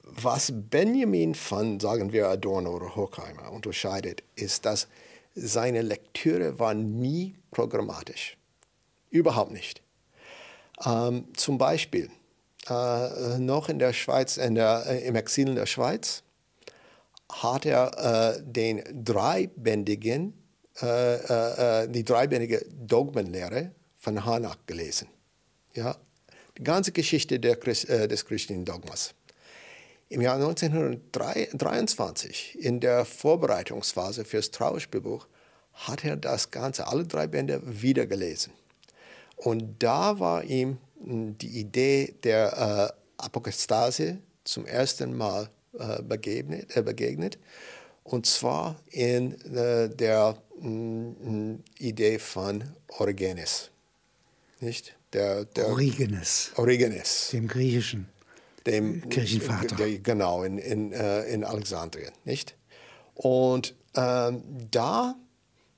was 0.03 0.51
Benjamin 0.53 1.35
von, 1.35 1.79
sagen 1.79 2.11
wir, 2.11 2.27
Adorno 2.27 2.75
oder 2.75 2.95
Horkheimer 2.95 3.51
unterscheidet, 3.51 4.23
ist, 4.35 4.65
dass 4.65 4.87
seine 5.35 5.81
Lektüre 5.81 6.59
war 6.59 6.73
nie 6.73 7.35
programmatisch. 7.51 8.37
Überhaupt 9.09 9.51
nicht. 9.51 9.81
Ähm, 10.85 11.27
zum 11.35 11.57
Beispiel, 11.57 12.09
äh, 12.69 13.37
noch 13.39 13.69
in 13.69 13.79
der 13.79 13.93
Schweiz, 13.93 14.37
in 14.37 14.55
der, 14.55 14.83
äh, 14.87 14.99
im 15.07 15.15
Exil 15.15 15.47
in 15.49 15.55
der 15.55 15.65
Schweiz, 15.65 16.23
hat 17.31 17.65
er 17.65 18.37
äh, 18.37 18.43
den 18.43 18.83
dreibändigen, 19.03 20.33
äh, 20.81 21.15
äh, 21.15 21.83
äh, 21.83 21.89
die 21.89 22.03
dreibändige 22.03 22.63
Dogmenlehre 22.69 23.71
von 23.97 24.23
Hanak 24.25 24.67
gelesen. 24.67 25.07
Ja, 25.73 25.95
die 26.57 26.63
ganze 26.63 26.91
Geschichte 26.91 27.39
Christ, 27.39 27.89
äh, 27.89 28.07
des 28.07 28.25
christlichen 28.25 28.65
Dogmas. 28.65 29.13
Im 30.09 30.21
Jahr 30.21 30.35
1923, 30.35 32.59
in 32.59 32.79
der 32.81 33.05
Vorbereitungsphase 33.05 34.25
fürs 34.25 34.51
Trauerspielbuch, 34.51 35.27
hat 35.73 36.03
er 36.03 36.17
das 36.17 36.51
Ganze, 36.51 36.87
alle 36.87 37.05
drei 37.05 37.27
Bände, 37.27 37.61
wieder 37.63 38.05
gelesen. 38.05 38.51
Und 39.37 39.81
da 39.81 40.19
war 40.19 40.43
ihm 40.43 40.79
mh, 40.99 41.35
die 41.41 41.59
Idee 41.59 42.13
der 42.23 42.57
äh, 42.57 42.89
Apokastase 43.23 44.17
zum 44.43 44.65
ersten 44.65 45.15
Mal 45.15 45.49
äh, 45.77 46.01
begegnet, 46.01 46.75
äh, 46.75 46.81
begegnet. 46.81 47.37
Und 48.03 48.25
zwar 48.25 48.79
in 48.89 49.39
äh, 49.55 49.89
der 49.89 50.37
mh, 50.59 51.59
Idee 51.79 52.19
von 52.19 52.63
Origenes. 52.97 53.69
Nicht? 54.59 54.95
Der, 55.13 55.45
der 55.45 55.67
Origenes, 55.67 56.51
Origenes 56.55 57.29
dem 57.31 57.47
Griechischen. 57.47 58.07
dem 58.65 59.09
Kirchenvater. 59.09 59.75
Der, 59.75 59.99
genau, 59.99 60.43
in, 60.43 60.57
in, 60.57 60.93
äh, 60.93 61.23
in 61.25 61.43
Alexandrien, 61.43 62.11
nicht? 62.25 62.55
Und 63.13 63.75
ähm, 63.95 64.43
da, 64.71 65.15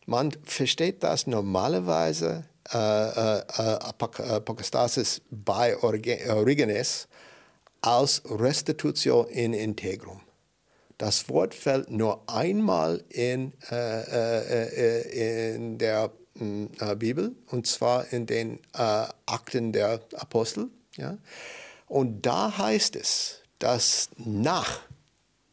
man 0.05 0.31
versteht 0.43 1.01
das 1.03 1.25
normalerweise, 1.27 2.45
äh, 2.71 2.77
äh, 2.77 3.39
äh, 3.39 3.43
Apok- 3.79 4.21
Apokastasis 4.21 5.21
bei 5.31 5.75
Orige- 5.81 6.29
Origenes 6.29 7.07
als 7.83 8.21
Restitutio 8.25 9.23
in 9.23 9.53
Integrum. 9.53 10.21
Das 10.97 11.27
Wort 11.27 11.53
fällt 11.53 11.91
nur 11.91 12.23
einmal 12.29 13.03
in, 13.09 13.51
äh, 13.69 13.75
äh, 13.75 15.01
äh, 15.01 15.55
in 15.55 15.77
der 15.77 16.11
mh, 16.35 16.69
äh, 16.79 16.95
Bibel, 16.95 17.35
und 17.47 17.67
zwar 17.67 18.11
in 18.13 18.25
den 18.25 18.59
äh, 18.73 19.05
Akten 19.25 19.73
der 19.73 19.99
Apostel. 20.15 20.69
Ja? 20.95 21.17
Und 21.87 22.25
da 22.25 22.57
heißt 22.57 22.95
es, 22.95 23.41
dass 23.59 24.09
nach 24.17 24.79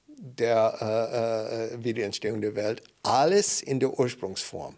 der 0.06 1.72
äh, 1.72 1.84
Wiederentstehung 1.84 2.40
der 2.40 2.54
Welt 2.54 2.82
alles 3.02 3.60
in 3.60 3.80
der 3.80 3.98
Ursprungsform 3.98 4.76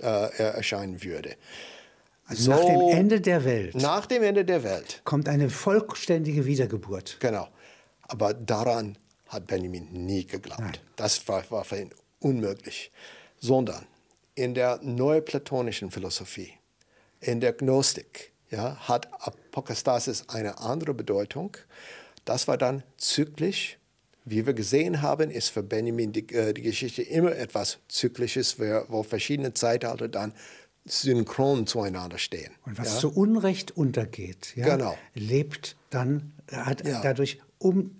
erscheinen 0.00 1.04
würde. 1.04 1.36
Also 2.26 2.50
nach 2.50 2.64
dem 2.64 2.88
Ende 2.88 3.20
der 3.20 3.44
Welt 3.44 3.74
Nach 3.74 4.06
dem 4.06 4.22
Ende 4.22 4.44
der 4.44 4.62
Welt, 4.62 5.02
kommt 5.04 5.28
eine 5.28 5.50
vollständige 5.50 6.46
Wiedergeburt. 6.46 7.18
genau. 7.20 7.48
Aber 8.02 8.34
daran 8.34 8.98
hat 9.28 9.46
Benjamin 9.46 9.88
nie 9.92 10.26
geglaubt. 10.26 10.60
Nein. 10.60 10.78
Das 10.96 11.26
war, 11.26 11.42
war 11.50 11.64
für 11.64 11.80
ihn 11.80 11.90
unmöglich. 12.20 12.92
Sondern 13.40 13.86
in 14.34 14.54
der 14.54 14.78
neuplatonischen 14.82 15.90
Philosophie, 15.90 16.52
in 17.20 17.40
der 17.40 17.52
Gnostik, 17.52 18.32
ja, 18.50 18.76
hat 18.88 19.08
Apokastasis 19.20 20.28
eine 20.28 20.58
andere 20.58 20.94
Bedeutung. 20.94 21.56
Das 22.24 22.46
war 22.46 22.58
dann 22.58 22.82
zyklisch. 22.98 23.78
Wie 24.26 24.46
wir 24.46 24.54
gesehen 24.54 25.02
haben, 25.02 25.30
ist 25.30 25.50
für 25.50 25.62
Benjamin 25.62 26.12
die, 26.12 26.26
äh, 26.32 26.54
die 26.54 26.62
Geschichte 26.62 27.02
immer 27.02 27.36
etwas 27.36 27.78
Zyklisches, 27.88 28.58
wo 28.58 29.02
verschiedene 29.02 29.52
Zeitalter 29.52 30.08
dann 30.08 30.32
synchron 30.84 31.66
zueinander 31.66 32.18
stehen. 32.18 32.52
Und 32.66 32.78
was 32.78 32.94
ja? 32.94 33.00
zu 33.00 33.12
Unrecht 33.14 33.76
untergeht, 33.76 34.54
ja, 34.56 34.76
Genau. 34.76 34.96
lebt 35.14 35.76
dann, 35.90 36.32
hat 36.50 36.86
Ja. 36.86 37.00
dadurch, 37.00 37.40
um, 37.58 37.96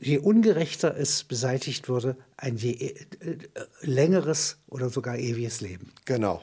je 0.00 0.18
ungerechter 0.18 0.96
es 0.96 1.24
beseitigt 1.24 1.88
wurde, 1.88 2.16
ein 2.36 2.56
je 2.56 2.72
äh, 2.72 2.94
äh, 3.20 3.36
längeres 3.82 4.58
oder 4.68 4.90
sogar 4.90 5.18
ewiges 5.18 5.60
Leben. 5.60 5.92
Genau. 6.04 6.42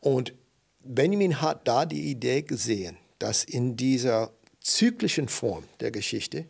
Und 0.00 0.32
Benjamin 0.84 1.40
hat 1.42 1.68
da 1.68 1.84
die 1.84 2.10
Idee 2.10 2.42
gesehen, 2.42 2.96
dass 3.18 3.44
in 3.44 3.76
dieser 3.76 4.32
zyklischen 4.60 5.28
Form 5.28 5.64
der 5.80 5.90
Geschichte 5.90 6.46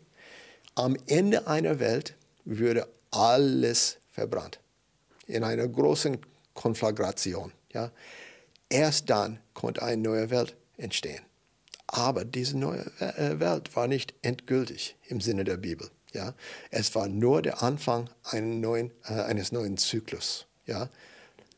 am 0.75 0.95
Ende 1.07 1.47
einer 1.47 1.79
Welt 1.79 2.15
würde 2.45 2.87
alles 3.11 3.97
verbrannt. 4.11 4.59
In 5.27 5.43
einer 5.43 5.67
großen 5.67 6.17
Konflagration. 6.53 7.51
Ja. 7.73 7.91
Erst 8.73 9.09
dann 9.09 9.39
konnte 9.53 9.83
eine 9.83 10.01
neue 10.01 10.29
Welt 10.29 10.55
entstehen. 10.77 11.21
Aber 11.87 12.25
diese 12.25 12.57
neue 12.57 12.85
äh, 12.99 13.39
Welt 13.39 13.75
war 13.75 13.87
nicht 13.87 14.13
endgültig 14.21 14.95
im 15.07 15.21
Sinne 15.21 15.43
der 15.43 15.57
Bibel. 15.57 15.89
Ja. 16.13 16.33
Es 16.71 16.95
war 16.95 17.07
nur 17.07 17.41
der 17.41 17.61
Anfang 17.61 18.09
neuen, 18.33 18.91
äh, 19.05 19.13
eines 19.13 19.51
neuen 19.51 19.77
Zyklus. 19.77 20.47
Ja. 20.65 20.89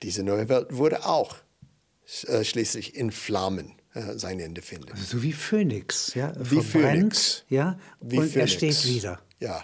Diese 0.03 0.23
neue 0.23 0.49
Welt 0.49 0.67
wurde 0.75 1.05
auch 1.05 1.37
äh, 2.27 2.43
schließlich 2.43 2.95
in 2.95 3.11
Flammen 3.11 3.73
äh, 3.93 4.17
sein 4.17 4.39
Ende 4.39 4.61
finden. 4.61 4.91
Also 4.91 5.17
so 5.17 5.23
wie 5.23 5.33
Phönix, 5.33 6.13
ja, 6.15 6.33
Wie 6.37 6.61
verbrennt, 6.61 7.15
Phönix. 7.15 7.45
ja, 7.49 7.79
Wie 8.01 8.17
und 8.17 8.25
er 8.35 8.47
Phönix. 8.47 8.51
steht 8.53 8.85
wieder. 8.85 9.21
Ja. 9.39 9.63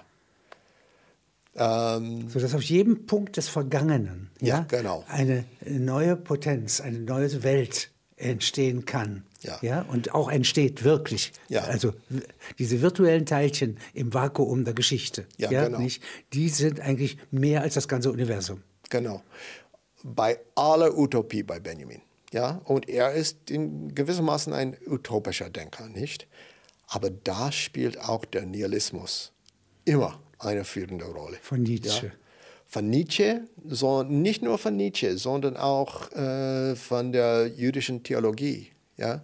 Ähm, 1.56 2.30
So 2.30 2.40
dass 2.40 2.56
auf 2.56 2.62
jedem 2.64 3.06
Punkt 3.06 3.38
des 3.38 3.50
Vergangenen 3.50 4.30
Ja, 4.40 4.62
genau. 4.70 5.04
eine 5.08 5.46
neue 5.66 6.16
Potenz, 6.16 6.80
eine 6.82 7.00
neue 7.00 7.44
Welt 7.44 7.92
entstehen 8.16 8.86
kann. 8.86 9.24
Ja. 9.64 9.82
und 9.82 10.14
auch 10.14 10.30
entsteht 10.30 10.84
wirklich. 10.84 11.32
Ja. 11.50 11.62
Also 11.64 11.94
diese 12.60 12.84
virtuellen 12.84 13.26
Teilchen 13.26 13.80
im 13.96 14.14
Vakuum 14.14 14.66
der 14.66 14.76
Geschichte, 14.76 15.26
Ja, 15.38 15.50
genau. 15.50 15.80
nicht, 15.80 16.04
die 16.32 16.48
sind 16.50 16.80
eigentlich 16.80 17.18
mehr 17.32 17.62
als 17.64 17.74
das 17.74 17.88
ganze 17.88 18.12
Universum. 18.12 18.62
Genau. 18.92 19.24
Bei 20.04 20.38
aller 20.54 20.96
Utopie 20.96 21.42
bei 21.42 21.60
Benjamin. 21.60 22.02
Ja, 22.32 22.62
und 22.66 22.88
er 22.88 23.14
ist 23.14 23.50
in 23.50 23.96
gewissermaßen 23.96 24.54
ein 24.54 24.78
utopischer 24.86 25.50
Denker, 25.50 25.90
nicht? 25.90 26.28
Aber 26.88 27.10
da 27.10 27.52
spielt 27.52 28.00
auch 28.00 28.26
der 28.26 28.46
Nihilismus 28.46 29.32
immer 29.86 30.20
eine 30.42 30.64
führende 30.64 31.06
Rolle. 31.06 31.38
Von 31.42 31.64
Nietzsche. 31.64 32.08
Ja? 32.08 32.14
Von 32.68 32.90
Nietzsche, 32.90 33.42
so, 33.66 34.04
nicht 34.04 34.42
nur 34.42 34.58
von 34.58 34.78
Nietzsche, 34.78 35.18
sondern 35.18 35.58
auch 35.58 36.12
äh, 36.14 36.76
von 36.76 37.12
der 37.12 37.48
jüdischen 37.48 38.04
Theologie. 38.04 38.72
Ja? 38.98 39.22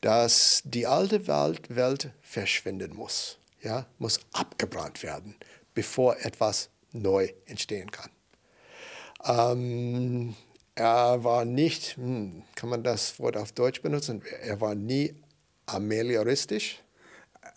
dass 0.00 0.62
die 0.64 0.86
alte 0.86 1.26
Welt, 1.26 1.74
Welt 1.74 2.10
verschwinden 2.22 2.94
muss, 2.94 3.38
ja, 3.62 3.86
muss 3.98 4.20
abgebrannt 4.32 5.02
werden, 5.02 5.36
bevor 5.74 6.16
etwas 6.20 6.70
neu 6.92 7.28
entstehen 7.46 7.90
kann. 7.90 8.10
Ähm, 9.24 10.34
er 10.74 11.22
war 11.24 11.44
nicht, 11.44 11.96
hm, 11.96 12.42
kann 12.54 12.70
man 12.70 12.82
das 12.82 13.18
Wort 13.18 13.36
auf 13.36 13.52
Deutsch 13.52 13.82
benutzen, 13.82 14.22
er 14.42 14.60
war 14.60 14.74
nie 14.74 15.14
amelioristisch. 15.66 16.82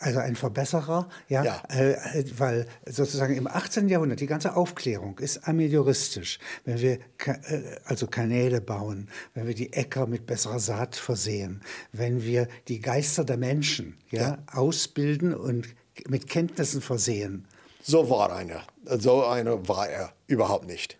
Also 0.03 0.19
ein 0.19 0.35
Verbesserer, 0.35 1.07
ja, 1.29 1.43
Ja. 1.43 1.63
Äh, 1.69 2.25
weil 2.37 2.67
sozusagen 2.85 3.35
im 3.35 3.47
18. 3.47 3.87
Jahrhundert 3.87 4.19
die 4.19 4.27
ganze 4.27 4.55
Aufklärung 4.55 5.17
ist 5.19 5.47
amelioristisch. 5.47 6.39
Wenn 6.65 6.79
wir 6.81 6.99
Ka 7.17 7.33
äh, 7.47 7.77
also 7.85 8.07
Kanäle 8.07 8.59
bauen, 8.59 9.09
wenn 9.33 9.47
wir 9.47 9.55
die 9.55 9.71
Äcker 9.73 10.05
mit 10.07 10.25
besserer 10.25 10.59
Saat 10.59 10.95
versehen, 10.95 11.61
wenn 11.93 12.23
wir 12.23 12.47
die 12.67 12.79
Geister 12.81 13.23
der 13.23 13.37
Menschen 13.37 13.97
ja, 14.11 14.21
Ja. 14.21 14.37
ausbilden 14.51 15.33
und 15.33 15.67
mit 16.07 16.27
Kenntnissen 16.27 16.81
versehen, 16.81 17.47
So 17.81 18.09
war 18.09 18.33
einer. 18.35 18.63
So 18.85 19.25
einer 19.25 19.67
war 19.67 19.87
er 19.89 20.13
überhaupt 20.27 20.65
nicht. 20.67 20.97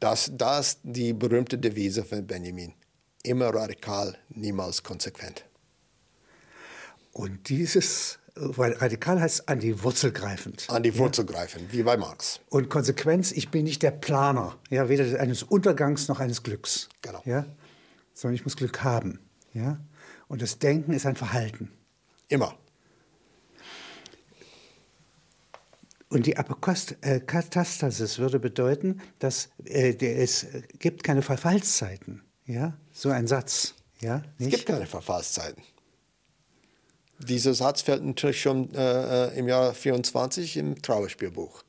Das, 0.00 0.30
das 0.34 0.78
die 0.82 1.12
berühmte 1.12 1.58
Devise 1.58 2.04
von 2.04 2.26
Benjamin. 2.26 2.72
Immer 3.22 3.48
radikal, 3.54 4.16
niemals 4.30 4.82
konsequent. 4.82 5.44
Und 7.12 7.48
dieses, 7.48 8.18
radikal 8.40 9.20
heißt 9.20 9.48
an 9.48 9.60
die 9.60 9.82
Wurzel 9.82 10.12
greifend. 10.12 10.66
An 10.68 10.82
die 10.82 10.96
Wurzel 10.96 11.24
greifen, 11.24 11.66
wie 11.70 11.82
bei 11.82 11.96
Marx. 11.96 12.40
Und 12.48 12.68
Konsequenz, 12.68 13.32
ich 13.32 13.50
bin 13.50 13.64
nicht 13.64 13.82
der 13.82 13.90
Planer, 13.90 14.56
ja, 14.70 14.88
weder 14.88 15.20
eines 15.20 15.42
Untergangs 15.42 16.08
noch 16.08 16.20
eines 16.20 16.42
Glücks. 16.42 16.88
Genau. 17.02 17.22
Ja, 17.24 17.46
sondern 18.14 18.34
ich 18.34 18.44
muss 18.44 18.56
Glück 18.56 18.82
haben. 18.84 19.20
Ja? 19.52 19.80
Und 20.28 20.42
das 20.42 20.58
Denken 20.58 20.92
ist 20.92 21.06
ein 21.06 21.16
Verhalten. 21.16 21.70
Immer. 22.28 22.56
Und 26.10 26.26
die 26.26 26.38
Apokost- 26.38 26.96
äh, 27.02 27.20
würde 28.18 28.38
bedeuten, 28.40 29.00
dass 29.18 29.50
äh, 29.64 29.94
der, 29.94 30.18
es 30.18 30.46
gibt 30.78 31.04
keine 31.04 31.22
Verfallszeiten. 31.22 32.22
Ja? 32.46 32.76
So 32.92 33.10
ein 33.10 33.26
Satz. 33.26 33.74
Ja? 34.00 34.22
Es 34.38 34.46
Nicht? 34.46 34.50
gibt 34.56 34.66
keine 34.66 34.86
Verfallszeiten. 34.86 35.62
Dieser 37.18 37.54
Satz 37.54 37.82
fällt 37.82 38.04
natürlich 38.04 38.40
schon 38.40 38.72
äh, 38.74 39.28
äh, 39.28 39.38
im 39.38 39.48
Jahr 39.48 39.74
24 39.74 40.56
im 40.56 40.80
Trauerspielbuch. 40.80 41.62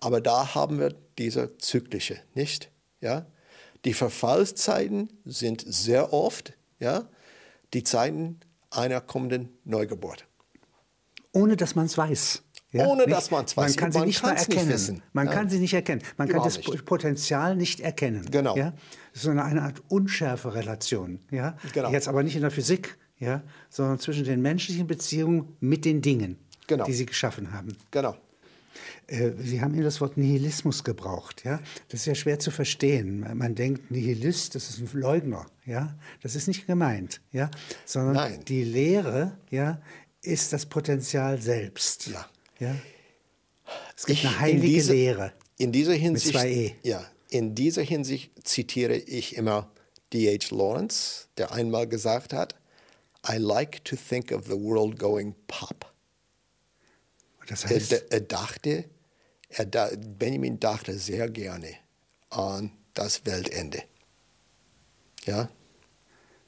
Aber 0.00 0.20
da 0.20 0.54
haben 0.54 0.78
wir 0.78 0.94
diese 1.18 1.56
zyklische, 1.58 2.18
nicht? 2.34 2.70
Ja? 3.00 3.26
Die 3.84 3.94
Verfallszeiten 3.94 5.08
sind 5.24 5.64
sehr 5.66 6.12
oft 6.12 6.52
ja, 6.80 7.08
die 7.74 7.84
Zeiten 7.84 8.40
einer 8.70 9.00
kommenden 9.00 9.50
Neugeburt. 9.64 10.26
Ohne 11.32 11.56
dass 11.56 11.74
man 11.74 11.86
es 11.86 11.96
weiß. 11.96 12.42
Ohne 12.74 13.04
nicht? 13.04 13.12
dass 13.16 13.30
man's 13.30 13.56
weiß. 13.56 13.70
Man 13.70 13.76
kann 13.76 13.92
sie 13.92 13.98
Man 13.98 14.08
nicht 14.08 14.22
mal 14.22 14.34
nicht 14.34 14.48
erkennen. 14.48 14.68
wissen. 14.68 15.02
Man 15.12 15.26
Ja. 15.26 15.32
kann 15.32 15.48
sie 15.48 15.58
nicht 15.58 15.72
erkennen. 15.72 16.02
Man 16.16 16.28
Überhaupt 16.28 16.52
kann 16.54 16.62
das 16.62 16.72
nicht. 16.72 16.84
Potenzial 16.84 17.56
nicht 17.56 17.80
erkennen. 17.80 18.26
Genau. 18.30 18.56
Ja? 18.56 18.74
Das 19.14 19.22
ist 19.22 19.28
eine 19.28 19.62
Art 19.62 19.82
unschärfe 19.88 20.54
Relation. 20.54 21.20
Ja? 21.30 21.56
Genau. 21.72 21.90
Jetzt 21.90 22.08
aber 22.08 22.22
nicht 22.22 22.36
in 22.36 22.42
der 22.42 22.50
Physik, 22.50 22.98
ja? 23.20 23.42
sondern 23.70 23.98
zwischen 23.98 24.24
den 24.24 24.40
menschlichen 24.42 24.86
Beziehungen 24.86 25.56
mit 25.60 25.84
den 25.84 26.02
Dingen, 26.02 26.38
Genau. 26.66 26.84
die 26.84 26.92
sie 26.92 27.06
geschaffen 27.06 27.52
haben. 27.52 27.76
Genau. 27.90 28.16
Äh, 29.06 29.32
Sie 29.42 29.60
haben 29.60 29.74
eben 29.74 29.84
das 29.84 30.00
Wort 30.00 30.16
Nihilismus 30.16 30.84
gebraucht. 30.84 31.42
Ja? 31.44 31.60
Das 31.88 32.00
ist 32.00 32.06
ja 32.06 32.14
schwer 32.14 32.38
zu 32.38 32.50
verstehen. 32.50 33.20
Man- 33.20 33.38
Man 33.38 33.54
denkt, 33.54 33.90
Nihilist, 33.90 34.54
das 34.54 34.68
ist 34.70 34.78
ein 34.80 35.00
Leugner. 35.00 35.46
Ja? 35.66 35.96
Das 36.22 36.34
ist 36.36 36.46
nicht 36.46 36.66
gemeint. 36.66 37.20
Ja? 37.32 37.50
Sondern 37.86 38.14
Nein. 38.14 38.44
die 38.46 38.64
Lehre 38.64 39.38
ja, 39.50 39.80
ist 40.22 40.52
das 40.52 40.66
Potenzial 40.66 41.40
selbst. 41.40 42.08
Ja. 42.08 42.26
Ja? 42.60 42.74
Es 43.96 44.06
gibt 44.06 44.18
Ich- 44.20 44.24
eine 44.26 44.34
in 44.34 44.40
heilige 44.40 44.66
diese- 44.66 44.92
Lehre. 44.92 45.32
In 45.56 45.72
dieser 45.72 45.94
Hinsicht, 45.94 46.34
zwei 46.34 46.48
E. 46.50 46.74
ja, 46.84 47.04
in 47.30 47.54
dieser 47.56 47.82
Hinsicht 47.82 48.30
zitiere 48.46 48.94
ich 48.96 49.34
immer 49.36 49.70
D.H. 50.12 50.54
Lawrence, 50.54 51.26
der 51.36 51.50
einmal 51.52 51.88
gesagt 51.88 52.32
hat, 52.32 52.54
I 53.28 53.38
like 53.38 53.84
to 53.84 53.96
think 53.96 54.32
of 54.32 54.46
the 54.46 54.56
world 54.58 54.98
going 54.98 55.34
pop. 55.46 55.92
Das 57.46 57.64
Er, 57.64 57.70
heißt, 57.70 57.92
er 58.10 58.20
dachte, 58.20 58.84
er 59.48 59.66
Benjamin 59.96 60.60
dachte 60.60 60.98
sehr 60.98 61.28
gerne 61.30 61.74
an 62.30 62.70
das 62.94 63.24
Weltende. 63.24 63.82
Ja, 65.24 65.50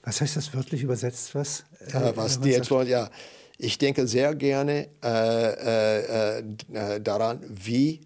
was 0.02 0.20
heißt 0.20 0.36
das 0.36 0.54
wörtlich 0.54 0.82
übersetzt? 0.82 1.34
Was, 1.34 1.64
äh, 1.80 1.92
was 1.92 1.94
wenn 1.94 2.14
man 2.14 2.42
D.H. 2.42 2.56
sagt? 2.58 2.70
Lawrence, 2.70 2.90
ja, 2.90 3.10
ich 3.58 3.78
denke 3.78 4.06
sehr 4.06 4.34
gerne 4.34 4.88
äh, 5.02 6.38
äh, 6.38 6.44
äh, 6.72 7.00
daran, 7.00 7.44
wie 7.48 8.00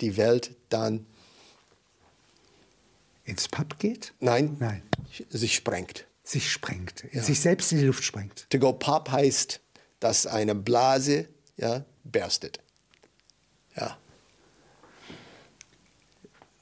die 0.00 0.16
Welt 0.16 0.54
dann, 0.68 1.06
ins 3.24 3.48
Pub 3.48 3.78
geht? 3.78 4.14
nein, 4.20 4.56
Nein. 4.58 4.82
sich 5.30 5.54
sprengt. 5.54 6.06
Sich 6.28 6.52
sprengt. 6.52 7.04
Sich 7.12 7.40
selbst 7.40 7.72
in 7.72 7.78
die 7.78 7.86
Luft 7.86 8.04
sprengt. 8.04 8.46
To 8.50 8.58
go 8.58 8.74
pop 8.74 9.10
heißt, 9.10 9.60
dass 9.98 10.26
eine 10.26 10.54
Blase 10.54 11.26
ja, 11.56 11.86
berstet. 12.04 12.60
Ja, 13.74 13.96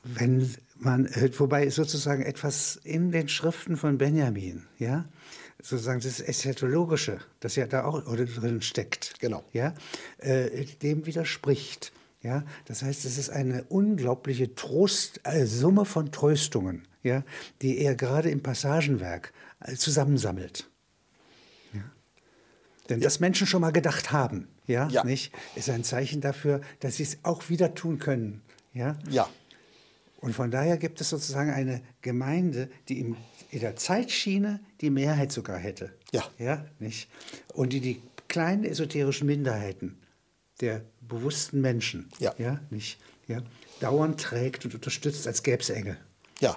wenn 0.05 0.55
man, 0.77 1.09
wobei 1.39 1.69
sozusagen 1.71 2.23
etwas 2.23 2.79
in 2.85 3.11
den 3.11 3.29
Schriften 3.29 3.77
von 3.77 3.99
Benjamin, 3.99 4.67
ja, 4.79 5.07
sozusagen 5.61 6.01
das 6.01 6.21
Eschatologische, 6.21 7.19
das 7.41 7.57
ja 7.57 7.67
da 7.67 7.85
auch 7.85 8.03
drin 8.03 8.63
steckt, 8.63 9.15
Genau. 9.19 9.45
ja, 9.53 9.75
äh, 10.19 10.65
dem 10.83 11.07
widerspricht. 11.07 11.93
Ja, 12.27 12.45
das 12.65 12.83
heißt, 12.83 13.05
es 13.05 13.19
ist 13.19 13.31
eine 13.31 13.63
unglaubliche 13.69 14.53
Trost, 14.57 15.21
äh, 15.23 15.47
Summe 15.47 15.85
von 15.85 16.11
Tröstungen, 16.11 16.83
ja, 17.05 17.23
die 17.63 17.79
er 17.79 17.95
gerade 17.95 18.31
im 18.31 18.43
Passagenwerk 18.43 19.33
äh, 19.61 19.77
zusammensammelt. 19.77 20.69
Ja. 21.73 21.85
Denn 22.89 23.01
dass 23.01 23.21
Menschen 23.21 23.47
schon 23.47 23.61
mal 23.61 23.71
gedacht 23.71 24.11
haben, 24.11 24.49
ja, 24.67 24.89
Ja. 24.89 25.05
nicht, 25.05 25.33
ist 25.55 25.71
ein 25.71 25.85
Zeichen 25.85 26.21
dafür, 26.21 26.63
dass 26.81 26.97
sie 26.97 27.05
es 27.05 27.19
auch 27.23 27.49
wieder 27.49 27.75
tun 27.75 28.01
können. 28.01 28.43
Ja, 28.75 28.97
ja, 29.09 29.29
und 30.21 30.33
von 30.33 30.51
daher 30.51 30.77
gibt 30.77 31.01
es 31.01 31.11
sozusagen 31.11 31.51
eine 31.51 31.81
Gemeinde, 32.03 32.69
die 32.89 32.99
im, 32.99 33.17
in 33.53 33.61
der 33.61 33.77
Zeitschiene 33.77 34.59
die 34.81 34.91
Mehrheit 34.91 35.31
sogar 35.31 35.59
hätte. 35.59 35.93
Ja. 36.11 36.25
ja 36.39 36.65
nicht? 36.81 37.09
Und 37.55 37.73
die 37.73 37.81
die 37.81 38.03
kleinen 38.27 38.65
esoterischen 38.65 39.29
Minderheiten 39.29 39.97
der 40.61 40.83
bewussten 41.09 41.61
Menschen 41.61 42.09
Ja. 42.19 42.35
Ja, 42.39 42.61
nicht, 42.71 42.99
ja, 43.29 43.43
dauernd 43.81 44.21
trägt 44.21 44.65
und 44.65 44.75
unterstützt, 44.75 45.27
als 45.27 45.43
gäbe 45.43 45.63
es 45.63 45.71
Engel. 45.71 45.99
ja. 46.41 46.57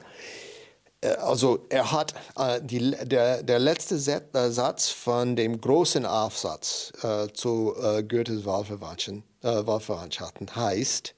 Äh, 1.01 1.15
Also 1.15 1.65
er 1.69 1.91
hat 1.91 2.13
äh, 2.37 2.61
die, 2.61 2.91
der, 3.03 3.41
der 3.43 3.59
letzte 3.59 3.97
Set, 3.97 4.35
äh, 4.35 4.51
Satz 4.51 4.89
von 4.89 5.35
dem 5.35 5.61
großen 5.61 6.05
Aufsatz 6.05 6.91
äh, 7.03 7.27
zu 7.33 7.73
äh, 7.81 8.03
Goethes 8.03 8.43
Wahlverwandtschaften, 8.45 9.23
äh, 9.43 9.65
Wahlverwandtschaften 9.65 10.55
heißt, 10.55 11.15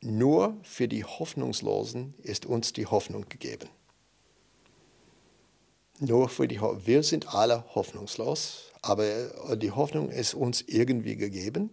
nur 0.00 0.56
für 0.64 0.88
die 0.88 1.04
Hoffnungslosen 1.04 2.14
ist 2.22 2.46
uns 2.46 2.72
die 2.72 2.86
Hoffnung 2.86 3.28
gegeben. 3.28 3.68
Nur 6.00 6.28
für 6.28 6.48
die 6.48 6.58
Ho 6.58 6.76
wir 6.84 7.04
sind 7.04 7.32
alle 7.32 7.64
hoffnungslos, 7.76 8.71
aber 8.82 9.04
äh, 9.04 9.56
die 9.56 9.70
Hoffnung 9.70 10.10
ist 10.10 10.34
uns 10.34 10.60
irgendwie 10.62 11.16
gegeben. 11.16 11.70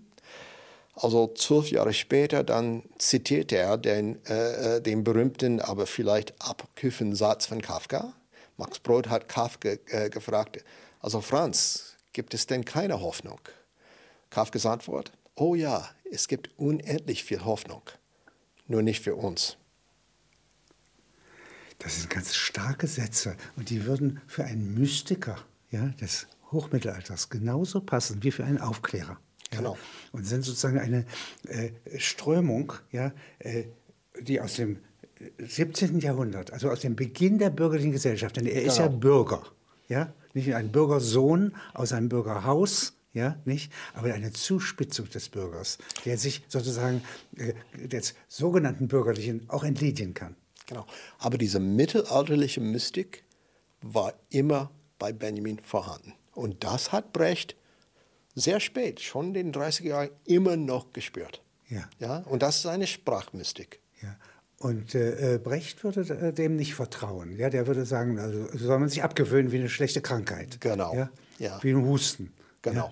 Also 0.93 1.33
zwölf 1.33 1.71
Jahre 1.71 1.93
später, 1.93 2.43
dann 2.43 2.83
zitierte 2.97 3.57
er 3.57 3.77
den, 3.77 4.23
äh, 4.25 4.77
äh, 4.77 4.81
den 4.81 5.03
berühmten, 5.03 5.59
aber 5.61 5.87
vielleicht 5.87 6.33
abküffen 6.41 7.15
Satz 7.15 7.45
von 7.45 7.61
Kafka. 7.61 8.13
Max 8.57 8.79
Brod 8.79 9.09
hat 9.09 9.29
Kafka 9.29 9.75
äh, 9.87 10.09
gefragt, 10.09 10.63
also 10.99 11.21
Franz, 11.21 11.95
gibt 12.11 12.33
es 12.33 12.47
denn 12.47 12.65
keine 12.65 12.99
Hoffnung? 12.99 13.39
Kafkas 14.29 14.65
Antwort, 14.65 15.11
oh 15.35 15.55
ja, 15.55 15.89
es 16.11 16.27
gibt 16.27 16.49
unendlich 16.57 17.23
viel 17.23 17.45
Hoffnung, 17.45 17.83
nur 18.67 18.81
nicht 18.81 19.01
für 19.01 19.15
uns. 19.15 19.55
Das 21.79 21.95
sind 21.95 22.09
ganz 22.09 22.35
starke 22.35 22.87
Sätze 22.87 23.37
und 23.55 23.69
die 23.69 23.85
würden 23.85 24.21
für 24.27 24.43
einen 24.43 24.73
Mystiker 24.73 25.37
ja, 25.71 25.87
des 26.01 26.27
Hochmittelalters 26.51 27.29
genauso 27.29 27.81
passen 27.81 28.23
wie 28.23 28.31
für 28.31 28.43
einen 28.43 28.59
Aufklärer. 28.59 29.19
Ja? 29.51 29.57
Genau. 29.57 29.77
Und 30.11 30.25
sind 30.25 30.43
sozusagen 30.43 30.79
eine 30.79 31.05
äh, 31.47 31.71
Strömung, 31.97 32.73
ja, 32.91 33.11
äh, 33.39 33.65
die 34.21 34.41
aus 34.41 34.55
dem 34.55 34.79
17. 35.39 35.99
Jahrhundert, 35.99 36.51
also 36.53 36.69
aus 36.69 36.79
dem 36.79 36.95
Beginn 36.95 37.39
der 37.39 37.49
bürgerlichen 37.49 37.91
Gesellschaft, 37.91 38.37
denn 38.37 38.45
er 38.45 38.63
ist 38.63 38.77
ja 38.77 38.87
Genau. 38.87 38.99
Bürger, 38.99 39.43
ja, 39.87 40.13
nicht 40.33 40.53
ein 40.55 40.71
Bürgersohn 40.71 41.55
aus 41.73 41.91
einem 41.91 42.09
Bürgerhaus, 42.09 42.93
ja, 43.11 43.37
nicht, 43.43 43.71
aber 43.93 44.13
eine 44.13 44.31
Zuspitzung 44.31 45.09
des 45.09 45.29
Bürgers, 45.29 45.77
der 46.05 46.17
sich 46.17 46.43
sozusagen 46.47 47.01
äh, 47.35 47.53
des 47.87 48.13
sogenannten 48.27 48.87
Bürgerlichen 48.87 49.49
auch 49.49 49.63
entledigen 49.63 50.13
kann. 50.13 50.35
Genau. 50.67 50.85
Aber 51.17 51.37
diese 51.37 51.59
mittelalterliche 51.59 52.61
Mystik 52.61 53.23
war 53.81 54.13
immer 54.29 54.71
bei 54.99 55.11
Benjamin 55.11 55.59
vorhanden. 55.63 56.13
Und 56.39 56.63
das 56.63 56.91
hat 56.91 57.11
Brecht 57.13 57.55
sehr 58.33 58.59
spät, 58.59 59.01
schon 59.01 59.35
in 59.35 59.51
den 59.51 59.53
30er 59.53 59.83
Jahren, 59.83 60.09
immer 60.25 60.55
noch 60.55 60.93
gespürt. 60.93 61.41
Ja. 61.67 61.89
Ja? 61.99 62.19
Und 62.19 62.41
das 62.41 62.57
ist 62.57 62.65
eine 62.65 62.87
Sprachmystik. 62.87 63.79
Ja. 64.01 64.15
Und 64.57 64.95
äh, 64.95 65.39
Brecht 65.41 65.83
würde 65.83 66.01
äh, 66.01 66.33
dem 66.33 66.55
nicht 66.55 66.75
vertrauen. 66.75 67.37
Ja, 67.37 67.49
der 67.49 67.67
würde 67.67 67.85
sagen, 67.85 68.19
also 68.19 68.47
soll 68.57 68.79
man 68.79 68.89
sich 68.89 69.03
abgewöhnen 69.03 69.51
wie 69.51 69.57
eine 69.57 69.69
schlechte 69.69 70.01
Krankheit. 70.01 70.59
Genau. 70.59 70.93
Ja? 70.93 71.09
Ja. 71.37 71.59
Wie 71.61 71.71
ein 71.71 71.85
Husten. 71.85 72.33
Genau. 72.61 72.87
Ja? 72.87 72.91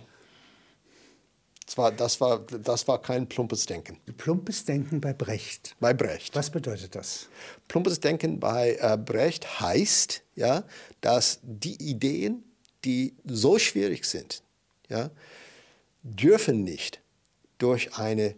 Das, 1.65 1.77
war, 1.77 1.91
das, 1.91 2.21
war, 2.21 2.39
das 2.39 2.87
war 2.87 3.01
kein 3.01 3.27
plumpes 3.27 3.65
Denken. 3.65 3.99
Plumpes 4.17 4.63
Denken 4.63 5.01
bei 5.01 5.11
Brecht. 5.11 5.75
Bei 5.81 5.93
Brecht. 5.93 6.35
Was 6.35 6.49
bedeutet 6.49 6.95
das? 6.95 7.27
Plumpes 7.67 7.99
Denken 7.99 8.39
bei 8.39 8.77
äh, 8.79 8.97
Brecht 8.97 9.59
heißt, 9.59 10.23
ja, 10.35 10.63
dass 11.01 11.39
die 11.43 11.75
Ideen, 11.75 12.45
die 12.87 13.13
so 13.25 13.59
schwierig 13.59 14.05
sind, 14.05 14.41
ja, 14.87 15.11
dürfen 16.03 16.63
nicht 16.63 17.01
durch 17.57 17.97
eine, 17.97 18.33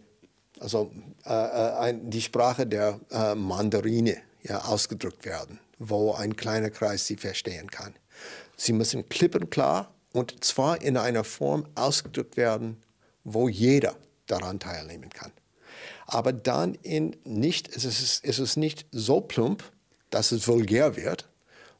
also 0.58 0.90
äh, 1.24 1.30
äh 1.30 1.76
ein, 1.78 2.10
die 2.10 2.20
Sprache 2.20 2.66
der 2.66 2.98
äh, 3.12 3.36
Mandarine 3.36 4.16
ja, 4.42 4.64
ausgedrückt 4.64 5.24
werden, 5.24 5.60
wo 5.78 6.14
ein 6.14 6.34
kleiner 6.34 6.70
Kreis 6.70 7.06
sie 7.06 7.16
verstehen 7.16 7.70
kann. 7.70 7.94
Sie 8.56 8.72
müssen 8.72 9.08
klipp 9.08 9.36
und 9.36 9.52
klar 9.52 9.94
und 10.12 10.42
zwar 10.44 10.82
in 10.82 10.96
einer 10.96 11.22
Form 11.22 11.66
ausgedrückt 11.76 12.36
werden, 12.36 12.82
wo 13.22 13.48
jeder 13.48 13.94
daran 14.26 14.58
teilnehmen 14.58 15.10
kann. 15.10 15.30
Aber 16.06 16.32
dann 16.32 16.74
in 16.74 17.16
nicht, 17.22 17.68
es 17.68 17.84
ist, 17.84 18.24
es 18.24 18.40
ist 18.40 18.56
nicht 18.56 18.84
so 18.90 19.20
plump, 19.20 19.62
dass 20.10 20.32
es 20.32 20.48
vulgär 20.48 20.96
wird, 20.96 21.28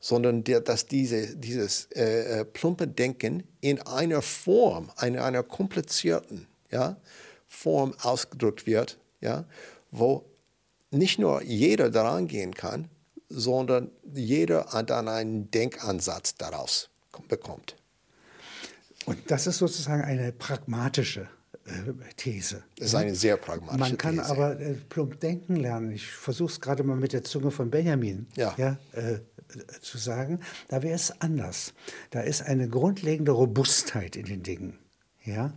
sondern 0.01 0.43
der, 0.45 0.61
dass 0.61 0.87
diese, 0.87 1.37
dieses 1.37 1.87
äh, 1.95 2.41
äh 2.41 2.45
plumpe 2.45 2.89
Denken 2.89 3.45
in 3.61 3.81
einer 3.83 4.23
Form, 4.23 4.91
in 5.03 5.19
einer 5.19 5.43
komplizierten 5.43 6.47
ja, 6.71 6.97
Form 7.47 7.95
ausgedrückt 8.03 8.67
wird, 8.67 8.99
ja, 9.21 9.45
wo 9.91 10.25
nicht 10.91 11.19
nur 11.19 11.43
jeder 11.43 11.91
daran 11.91 12.27
gehen 12.27 12.55
kann, 12.55 12.89
sondern 13.29 13.91
jeder 14.13 14.67
dann 14.87 15.09
einen 15.09 15.51
Denkansatz 15.51 16.35
daraus 16.35 16.89
bekommt. 17.29 17.77
Und 19.07 19.31
das 19.31 19.47
ist 19.47 19.59
sozusagen 19.59 20.03
eine 20.03 20.33
pragmatische 20.33 21.29
äh, 21.65 21.71
These. 22.17 22.63
Das 22.77 22.89
ist 22.89 22.95
eine 22.95 23.15
sehr 23.15 23.37
pragmatische 23.37 23.79
Man 23.79 23.99
kann 23.99 24.17
These. 24.17 24.31
aber 24.31 24.61
äh, 24.61 24.75
plump 24.75 25.21
denken 25.21 25.57
lernen. 25.57 25.93
Ich 25.93 26.07
versuche 26.07 26.53
es 26.53 26.61
gerade 26.61 26.83
mal 26.83 26.97
mit 26.97 27.13
der 27.13 27.23
Zunge 27.25 27.51
von 27.51 27.71
Benjamin 27.71 28.27
Ja. 28.37 28.55
Ja, 28.57 28.79
äh, 28.93 29.21
zu 29.81 29.99
sagen. 29.99 30.41
Da 30.69 30.83
wäre 30.83 30.95
es 30.95 31.21
anders. 31.21 31.75
Da 32.11 32.21
ist 32.21 32.43
eine 32.43 32.69
grundlegende 32.69 33.33
Robustheit 33.33 34.17
in 34.17 34.27
den 34.27 34.43
Dingen. 34.43 34.79
Ja? 35.25 35.53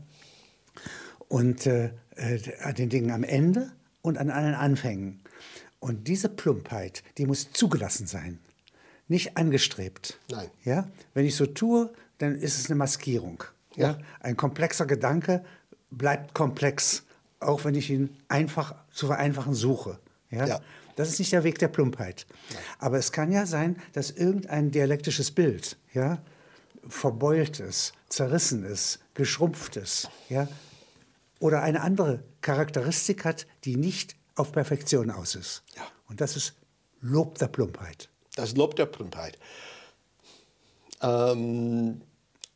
Und 1.27 1.65
äh, 1.65 1.91
äh, 2.15 2.39
an 2.61 2.75
den 2.75 2.89
Dingen 2.89 3.11
am 3.11 3.23
Ende 3.23 3.71
und 4.01 4.17
an 4.17 4.29
allen 4.29 4.55
Anfängen. 4.55 5.21
Und 5.79 6.07
diese 6.07 6.29
Plumpheit, 6.29 7.03
die 7.17 7.25
muss 7.25 7.51
zugelassen 7.51 8.07
sein, 8.07 8.39
nicht 9.07 9.37
angestrebt. 9.37 10.19
Nein. 10.29 10.49
Ja? 10.63 10.87
Wenn 11.13 11.25
ich 11.25 11.35
so 11.35 11.45
tue, 11.45 11.93
dann 12.19 12.35
ist 12.35 12.59
es 12.59 12.67
eine 12.67 12.75
Maskierung. 12.75 13.43
Ja? 13.75 13.91
Ja. 13.91 13.97
Ein 14.19 14.37
komplexer 14.37 14.85
Gedanke 14.85 15.43
bleibt 15.91 16.33
komplex, 16.33 17.03
auch 17.39 17.65
wenn 17.65 17.75
ich 17.75 17.89
ihn 17.89 18.15
einfach 18.27 18.75
zu 18.91 19.07
vereinfachen 19.07 19.53
suche. 19.53 19.99
Ja? 20.29 20.47
Ja. 20.47 20.61
Das 20.95 21.09
ist 21.09 21.19
nicht 21.19 21.31
der 21.31 21.43
Weg 21.43 21.59
der 21.59 21.67
Plumpheit. 21.67 22.25
Aber 22.79 22.97
es 22.97 23.11
kann 23.11 23.31
ja 23.31 23.45
sein, 23.45 23.81
dass 23.93 24.11
irgendein 24.11 24.71
dialektisches 24.71 25.31
Bild 25.31 25.77
ja, 25.93 26.21
verbeult 26.87 27.59
ist, 27.59 27.93
zerrissen 28.09 28.63
ist, 28.63 28.99
geschrumpft 29.13 29.75
ist. 29.77 30.09
Ja? 30.29 30.47
Oder 31.39 31.61
eine 31.61 31.81
andere 31.81 32.23
Charakteristik 32.41 33.25
hat, 33.25 33.47
die 33.65 33.75
nicht 33.75 34.15
auf 34.35 34.51
Perfektion 34.51 35.11
aus 35.11 35.35
ist. 35.35 35.63
Ja. 35.75 35.83
Und 36.09 36.21
das 36.21 36.35
ist 36.35 36.53
Lob 37.01 37.37
der 37.37 37.47
Plumpheit. 37.47 38.09
Das 38.35 38.55
Lob 38.55 38.75
der 38.75 38.85
Plumpheit. 38.85 39.37
Ähm, 41.01 42.01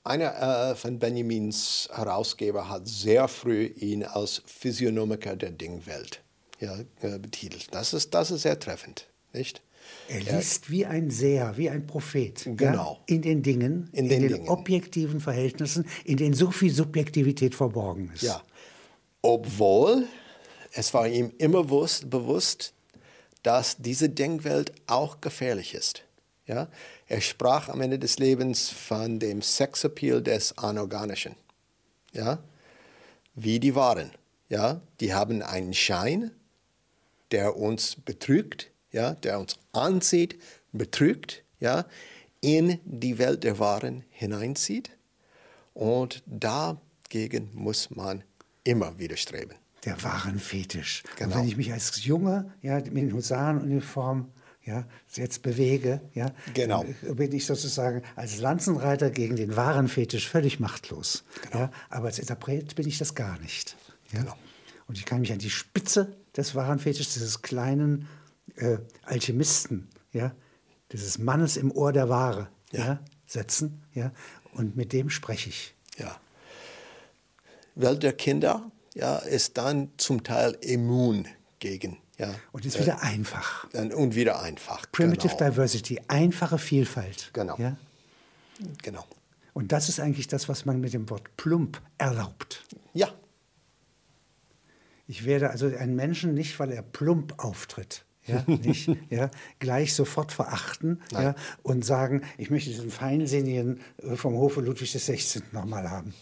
einer 0.04 0.72
äh, 0.72 0.76
von 0.76 1.00
Benjamins 1.00 1.90
Herausgeber 1.92 2.70
hat 2.70 2.88
sehr 2.88 3.28
früh 3.28 3.66
ihn 3.66 4.04
als 4.04 4.42
Physiognomiker 4.46 5.36
der 5.36 5.52
Dingwelt 5.52 6.22
ja, 6.60 6.78
äh, 7.02 7.20
betitelt. 7.20 7.68
Das 7.72 7.94
ist, 7.94 8.14
das 8.14 8.32
ist 8.32 8.42
sehr 8.42 8.60
treffend, 8.60 9.08
nicht? 9.34 9.62
Er 10.10 10.20
liest 10.20 10.70
wie 10.70 10.86
ein 10.86 11.10
Seher, 11.10 11.56
wie 11.56 11.70
ein 11.70 11.88
Prophet. 11.88 12.44
Genau. 12.58 13.00
Ja, 13.08 13.16
in 13.16 13.22
den 13.22 13.42
Dingen, 13.42 13.90
In 13.94 14.06
in, 14.06 14.10
den 14.10 14.22
den, 14.22 14.34
Dingen. 14.34 14.50
objektiven 14.50 15.22
Verhältnissen, 15.22 15.86
in 16.04 16.18
denen 16.18 16.34
so 16.34 16.52
viel 16.52 16.74
Subjektivität 16.74 17.56
verborgen 17.56 18.12
ist. 18.14 18.24
Ja. 18.24 18.42
Obwohl 19.22 20.06
es 20.74 20.94
war 20.94 21.08
ihm 21.08 21.32
immer 21.38 21.64
bewusst, 21.64 22.10
bewusst, 22.10 22.74
dass 23.44 23.78
diese 23.78 24.10
Denkwelt 24.10 24.74
auch 24.88 25.22
gefährlich 25.22 25.74
ist. 25.74 26.04
Ja? 26.46 26.68
Er 27.08 27.22
sprach 27.22 27.70
am 27.70 27.82
Ende 27.82 28.00
des 28.00 28.20
Lebens 28.20 28.70
von 28.70 29.20
dem 29.20 29.42
Sexappeal 29.42 30.22
des 30.22 30.58
Anorganischen. 30.58 31.36
Ja? 32.14 32.40
Wie 33.36 33.60
die 33.60 33.76
waren. 33.76 34.12
Ja? 34.50 34.82
Die 35.00 35.14
haben 35.14 35.42
einen 35.42 35.74
Schein, 35.74 36.32
der 37.32 37.58
uns 37.58 37.96
betrügt, 37.96 38.72
ja? 38.92 39.14
der 39.14 39.40
uns 39.40 39.58
anzieht, 39.74 40.40
betrügt, 40.72 41.44
ja? 41.60 41.86
in 42.42 42.80
die 42.86 43.18
Welt 43.18 43.44
der 43.44 43.60
Waren 43.60 44.04
hineinzieht. 44.10 44.92
Und 45.74 46.24
dagegen 46.26 47.50
muss 47.54 47.92
man 47.92 48.24
immer 48.64 48.98
widerstreben. 48.98 49.56
Der 49.86 50.02
wahren 50.04 50.40
Fetisch. 50.40 51.04
Genau. 51.18 51.32
Und 51.34 51.42
wenn 51.42 51.48
ich 51.48 51.56
mich 51.58 51.72
als 51.72 52.04
Junge 52.04 52.52
ja, 52.62 52.76
mit 52.76 52.98
den 52.98 53.14
Husarenuniform 53.14 54.32
ja, 54.66 54.86
jetzt 55.14 55.44
bewege, 55.44 56.02
ja, 56.14 56.32
Genau. 56.54 56.86
dann 57.02 57.16
bin 57.16 57.32
ich 57.32 57.46
sozusagen 57.46 58.02
als 58.16 58.40
Lanzenreiter 58.40 59.10
gegen 59.10 59.38
den 59.38 59.56
wahren 59.56 59.88
Fetisch 59.88 60.28
völlig 60.28 60.60
machtlos. 60.60 61.24
Ja, 61.54 61.72
aber 61.90 62.08
als 62.08 62.20
Interpret 62.20 62.76
bin 62.76 62.86
ich 62.88 62.98
das 62.98 63.16
gar 63.16 63.40
nicht. 63.40 63.78
Ja? 64.12 64.20
Genau. 64.20 64.36
Und 64.88 64.98
ich 64.98 65.06
kann 65.06 65.22
mich 65.22 65.32
an 65.32 65.40
die 65.40 65.50
Spitze 65.50 66.18
des 66.38 66.56
wahren 66.56 66.80
Fetisches, 66.80 67.14
dieses 67.14 67.42
kleinen 67.42 68.08
äh, 68.56 68.78
Alchemisten, 69.04 69.90
ja, 70.14 70.34
dieses 70.92 71.18
Mannes 71.18 71.58
im 71.58 71.72
Ohr 71.72 71.92
der 71.92 72.10
Ware 72.10 72.48
Ja. 72.72 72.86
ja. 72.86 73.00
setzen. 73.26 73.84
Ja, 73.94 74.12
und 74.54 74.76
mit 74.76 74.94
dem 74.94 75.10
spreche 75.10 75.50
ich. 75.50 75.74
Ja. 75.98 76.16
Welt 77.76 78.04
der 78.04 78.14
Kinder 78.14 78.72
ja, 78.96 79.18
ist 79.18 79.58
dann 79.58 79.92
zum 79.98 80.24
Teil 80.24 80.58
immun 80.62 81.28
gegen. 81.60 81.98
Ja, 82.18 82.34
Und 82.52 82.66
ist 82.66 82.80
wieder 82.80 83.04
einfach. 83.04 83.68
äh, 83.74 83.94
und 83.94 84.16
wieder 84.16 84.42
einfach. 84.42 84.92
Primitive 84.92 85.36
genau. 85.38 85.52
Diversity, 85.52 86.02
einfache 86.08 86.58
Vielfalt. 86.58 87.30
Genau. 87.34 87.56
Ja? 87.60 87.78
genau. 88.82 89.06
Und 89.54 89.72
das 89.72 89.88
ist 89.90 90.00
eigentlich 90.00 90.28
das, 90.28 90.50
was 90.50 90.66
man 90.66 90.80
mit 90.82 90.94
dem 90.94 91.10
Wort 91.12 91.36
plump 91.38 91.80
erlaubt. 92.00 92.64
Ja, 92.94 93.10
Ich 95.08 95.26
werde 95.26 95.50
also 95.50 95.68
einen 95.68 95.96
Menschen 95.96 96.34
nicht, 96.34 96.60
weil 96.60 96.72
er 96.72 96.82
plump 96.82 97.36
auftritt, 97.38 98.06
ja, 98.26 98.44
nicht, 98.48 98.90
ja, 99.10 99.32
gleich 99.60 99.94
sofort 99.94 100.32
verachten 100.32 101.02
ja, 101.12 101.36
und 101.64 101.86
sagen, 101.86 102.24
ich 102.38 102.50
möchte 102.50 102.70
diesen 102.70 102.92
Feinsinnigen 102.92 103.80
äh, 103.98 104.16
vom 104.16 104.34
Hofe 104.34 104.62
Ludwig 104.62 104.92
XVI. 104.92 105.42
nochmal 105.54 105.90
haben. 105.90 106.14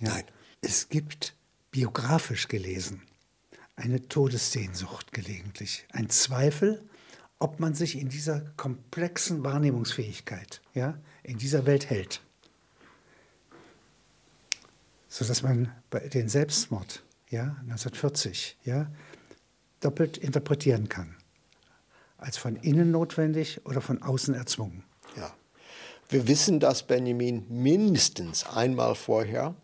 Ja. 0.00 0.10
Nein. 0.10 0.24
Es 0.60 0.88
gibt, 0.88 1.34
biografisch 1.74 2.46
gelesen, 2.46 3.02
eine 3.74 4.06
Todessehnsucht 4.06 5.12
gelegentlich, 5.12 5.86
ein 5.90 6.08
Zweifel, 6.08 6.80
ob 7.40 7.58
man 7.58 7.74
sich 7.74 7.98
in 7.98 8.08
dieser 8.08 8.42
komplexen 8.56 9.42
Wahrnehmungsfähigkeit, 9.42 10.60
ja, 10.74 10.96
in 11.24 11.36
dieser 11.36 11.66
Welt 11.66 11.90
hält. 11.90 12.20
Sodass 15.08 15.42
man 15.42 15.72
bei 15.90 15.98
den 16.08 16.28
Selbstmord, 16.28 17.02
ja, 17.34 17.56
1940, 17.62 18.56
ja, 18.64 18.86
doppelt 19.80 20.16
interpretieren 20.16 20.88
kann. 20.88 21.16
Als 22.16 22.36
von 22.36 22.56
innen 22.56 22.90
notwendig 22.90 23.60
oder 23.66 23.80
von 23.80 24.00
außen 24.02 24.34
erzwungen. 24.34 24.84
ja. 25.16 25.30
Wir 26.08 26.28
wissen, 26.28 26.60
dass 26.60 26.82
Benjamin 26.82 27.46
mindestens 27.48 28.46
einmal 28.46 28.94
vorher 28.94 29.54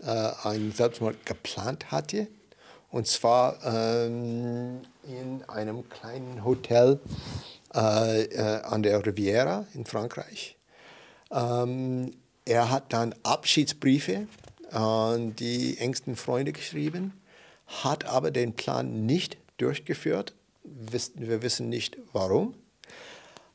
äh, 0.00 0.30
einen 0.42 0.72
Selbstmord 0.72 1.24
geplant 1.24 1.92
hatte. 1.92 2.26
Und 2.90 3.06
zwar 3.06 3.58
ähm, 3.64 4.82
in 5.04 5.42
einem 5.48 5.88
kleinen 5.88 6.44
Hotel 6.44 7.00
äh, 7.74 8.24
äh, 8.24 8.62
an 8.62 8.82
der 8.82 9.04
Riviera 9.06 9.66
in 9.72 9.86
Frankreich. 9.86 10.58
Ähm, 11.30 12.12
er 12.44 12.70
hat 12.70 12.92
dann 12.92 13.14
Abschiedsbriefe 13.22 14.26
an 14.74 15.36
die 15.36 15.78
engsten 15.78 16.16
Freunde 16.16 16.52
geschrieben, 16.52 17.12
hat 17.66 18.04
aber 18.04 18.30
den 18.30 18.54
Plan 18.54 19.06
nicht 19.06 19.38
durchgeführt. 19.56 20.34
Wir 20.62 21.42
wissen 21.42 21.68
nicht 21.68 21.96
warum. 22.12 22.54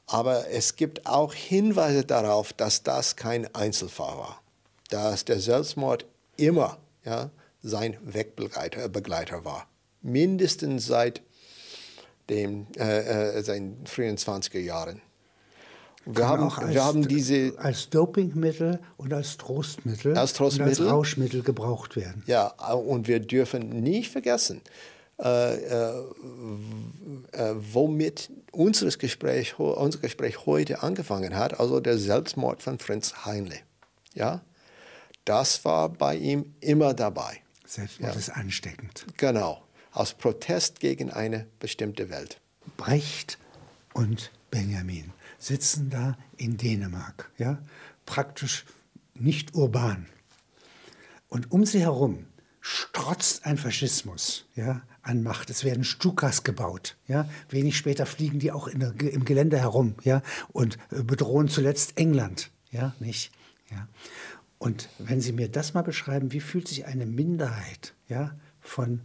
Aber 0.07 0.49
es 0.49 0.75
gibt 0.75 1.05
auch 1.05 1.33
Hinweise 1.33 2.03
darauf, 2.03 2.53
dass 2.53 2.83
das 2.83 3.15
kein 3.15 3.53
Einzelfall 3.53 4.17
war. 4.17 4.41
Dass 4.89 5.25
der 5.25 5.39
Selbstmord 5.39 6.05
immer 6.37 6.79
ja, 7.05 7.29
sein 7.61 7.97
Wegbegleiter 8.01 8.89
Begleiter 8.89 9.45
war. 9.45 9.67
Mindestens 10.01 10.87
seit 10.87 11.21
den, 12.29 12.67
äh, 12.77 13.37
äh, 13.37 13.43
seinen 13.43 13.85
frühen 13.85 14.17
20er 14.17 14.59
Jahren. 14.59 15.01
Wir 16.05 16.27
haben, 16.27 16.43
auch 16.43 16.57
als, 16.57 16.73
wir 16.73 16.83
haben 16.83 17.07
diese 17.07 17.53
als 17.57 17.89
Dopingmittel 17.89 18.79
und 18.97 19.13
als 19.13 19.37
Trostmittel, 19.37 20.17
als 20.17 20.33
Trostmittel 20.33 20.81
und 20.81 20.81
als 20.81 20.91
Rauschmittel 20.91 21.43
gebraucht 21.43 21.95
werden. 21.95 22.23
Ja, 22.25 22.47
und 22.73 23.07
wir 23.07 23.19
dürfen 23.19 23.81
nicht 23.81 24.11
vergessen, 24.11 24.61
äh, 25.21 25.55
äh, 25.55 26.05
äh, 27.33 27.55
womit 27.57 28.31
unseres 28.51 28.97
Gespräch, 28.97 29.59
unser 29.59 29.99
Gespräch 29.99 30.45
heute 30.45 30.81
angefangen 30.81 31.35
hat, 31.35 31.59
also 31.59 31.79
der 31.79 31.97
Selbstmord 31.97 32.63
von 32.63 32.79
Fritz 32.79 33.25
Heinle. 33.25 33.57
Ja, 34.13 34.41
das 35.25 35.63
war 35.65 35.89
bei 35.89 36.15
ihm 36.15 36.55
immer 36.61 36.93
dabei. 36.93 37.41
Selbstmord 37.65 38.13
ja. 38.13 38.19
ist 38.19 38.29
ansteckend. 38.29 39.05
Genau, 39.17 39.61
aus 39.91 40.13
Protest 40.13 40.79
gegen 40.79 41.11
eine 41.11 41.45
bestimmte 41.59 42.09
Welt. 42.09 42.39
Brecht 42.77 43.37
und 43.93 44.31
Benjamin 44.49 45.11
sitzen 45.39 45.89
da 45.89 46.17
in 46.37 46.57
Dänemark, 46.57 47.31
ja, 47.37 47.59
praktisch 48.05 48.65
nicht 49.15 49.55
urban. 49.55 50.05
Und 51.27 51.51
um 51.51 51.65
sie 51.65 51.81
herum 51.81 52.25
strotzt 52.61 53.45
ein 53.45 53.57
Faschismus 53.57 54.45
ja, 54.55 54.81
an 55.01 55.23
Macht. 55.23 55.49
Es 55.49 55.63
werden 55.63 55.83
Stukas 55.83 56.43
gebaut. 56.43 56.97
Ja. 57.07 57.29
Wenig 57.49 57.77
später 57.77 58.05
fliegen 58.05 58.39
die 58.39 58.51
auch 58.51 58.69
der, 58.69 58.93
im 58.99 59.25
Gelände 59.25 59.57
herum 59.57 59.95
ja, 60.03 60.21
und 60.49 60.77
äh, 60.91 61.03
bedrohen 61.03 61.47
zuletzt 61.47 61.97
England. 61.97 62.51
Ja, 62.71 62.93
nicht? 62.99 63.31
Ja. 63.71 63.87
Und 64.57 64.89
wenn 64.99 65.21
Sie 65.21 65.31
mir 65.31 65.49
das 65.49 65.73
mal 65.73 65.83
beschreiben, 65.83 66.33
wie 66.33 66.41
fühlt 66.41 66.67
sich 66.67 66.85
eine 66.85 67.05
Minderheit 67.05 67.95
ja, 68.07 68.35
von 68.59 69.01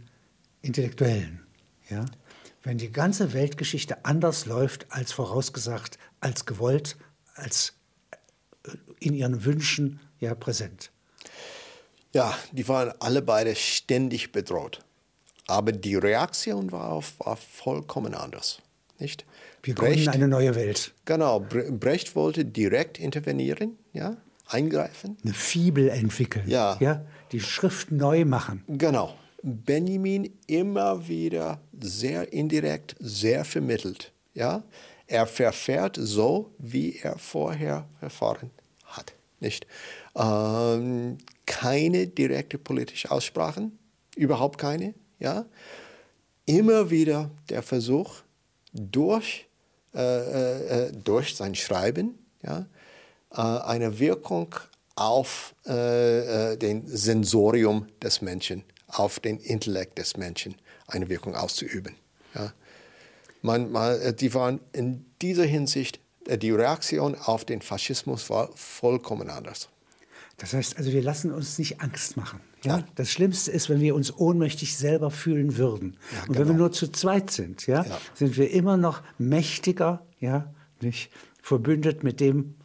Intellektuellen, 0.61 1.41
ja, 1.89 2.05
wenn 2.65 2.77
die 2.77 2.91
ganze 2.91 3.33
Weltgeschichte 3.33 4.03
anders 4.03 4.45
läuft 4.45 4.87
als 4.89 5.13
vorausgesagt, 5.13 5.97
als 6.19 6.45
gewollt, 6.45 6.97
als 7.35 7.73
äh, 8.63 8.71
in 8.99 9.13
ihren 9.13 9.45
Wünschen 9.45 9.99
ja 10.19 10.35
präsent. 10.35 10.91
Ja, 12.11 12.33
die 12.51 12.67
waren 12.67 12.93
alle 12.99 13.21
beide 13.21 13.55
ständig 13.55 14.31
bedroht. 14.31 14.79
Aber 15.47 15.71
die 15.71 15.95
Reaktion 15.95 16.71
war, 16.71 17.03
war 17.19 17.37
vollkommen 17.37 18.15
anders. 18.15 18.61
Nicht? 18.97 19.25
Wir 19.61 19.75
gründen 19.75 20.09
eine 20.09 20.27
neue 20.27 20.55
Welt. 20.55 20.93
Genau, 21.05 21.39
Brecht 21.39 22.15
wollte 22.15 22.45
direkt 22.45 22.99
intervenieren, 22.99 23.77
ja, 23.93 24.17
eingreifen. 24.47 25.17
Eine 25.23 25.33
Fibel 25.33 25.89
entwickeln. 25.89 26.47
Ja. 26.47 26.77
ja. 26.79 27.05
Die 27.31 27.41
Schrift 27.41 27.91
neu 27.91 28.25
machen. 28.25 28.63
Genau. 28.67 29.15
Benjamin 29.47 30.33
immer 30.47 31.07
wieder 31.07 31.59
sehr 31.79 32.33
indirekt, 32.33 32.95
sehr 32.99 33.45
vermittelt. 33.45 34.11
Ja? 34.33 34.63
Er 35.05 35.27
verfährt 35.27 35.97
so, 35.99 36.51
wie 36.57 36.97
er 36.97 37.19
vorher 37.19 37.87
verfahren 37.99 38.49
hat. 38.85 39.13
Nicht? 39.39 39.67
Ähm, 40.15 41.19
keine 41.45 42.07
direkte 42.07 42.57
politische 42.57 43.11
Aussprachen, 43.11 43.77
überhaupt 44.15 44.57
keine. 44.57 44.95
Ja? 45.19 45.45
Immer 46.47 46.89
wieder 46.89 47.29
der 47.49 47.61
Versuch, 47.61 48.15
durch, 48.73 49.45
äh, 49.93 49.99
äh, 49.99 50.87
äh 50.87 50.91
durch 50.91 51.35
sein 51.35 51.53
Schreiben 51.53 52.17
ja, 52.41 52.65
äh, 53.31 53.41
eine 53.41 53.99
Wirkung 53.99 54.55
auf 54.95 55.53
äh, 55.67 56.53
äh 56.53 56.57
den 56.57 56.87
Sensorium 56.87 57.87
des 58.01 58.21
Menschen 58.21 58.63
auf 58.99 59.19
den 59.19 59.39
Intellekt 59.39 59.97
des 59.97 60.17
Menschen 60.17 60.55
eine 60.87 61.09
Wirkung 61.09 61.35
auszuüben. 61.35 61.95
Ja. 62.33 62.53
Man, 63.41 63.71
man, 63.71 63.99
äh, 63.99 64.13
die 64.13 64.33
waren 64.33 64.59
in 64.73 65.05
dieser 65.21 65.45
Hinsicht, 65.45 65.99
äh, 66.27 66.37
die 66.37 66.51
Reaktion 66.51 67.15
auf 67.15 67.45
den 67.45 67.61
Faschismus 67.61 68.29
war 68.29 68.49
vollkommen 68.55 69.29
anders. 69.29 69.69
Das 70.37 70.53
heißt 70.53 70.77
also, 70.77 70.91
wir 70.91 71.01
lassen 71.01 71.31
uns 71.31 71.57
nicht 71.57 71.81
Angst 71.81 72.17
machen. 72.17 72.41
Ja? 72.63 72.83
Das 72.95 73.09
Schlimmste 73.09 73.51
ist, 73.51 73.69
wenn 73.69 73.79
wir 73.79 73.95
uns 73.95 74.13
ohnmächtig 74.17 74.75
selber 74.75 75.11
fühlen 75.11 75.57
würden. 75.57 75.97
Ja, 76.11 76.21
Und 76.21 76.27
genau. 76.27 76.39
wenn 76.39 76.47
wir 76.47 76.55
nur 76.55 76.71
zu 76.71 76.87
zweit 76.87 77.31
sind, 77.31 77.67
ja, 77.67 77.83
ja, 77.85 77.97
sind 78.15 78.37
wir 78.37 78.51
immer 78.51 78.75
noch 78.75 79.01
mächtiger, 79.17 80.05
ja, 80.19 80.51
nicht 80.81 81.09
verbündet 81.41 82.03
mit 82.03 82.19
dem, 82.19 82.55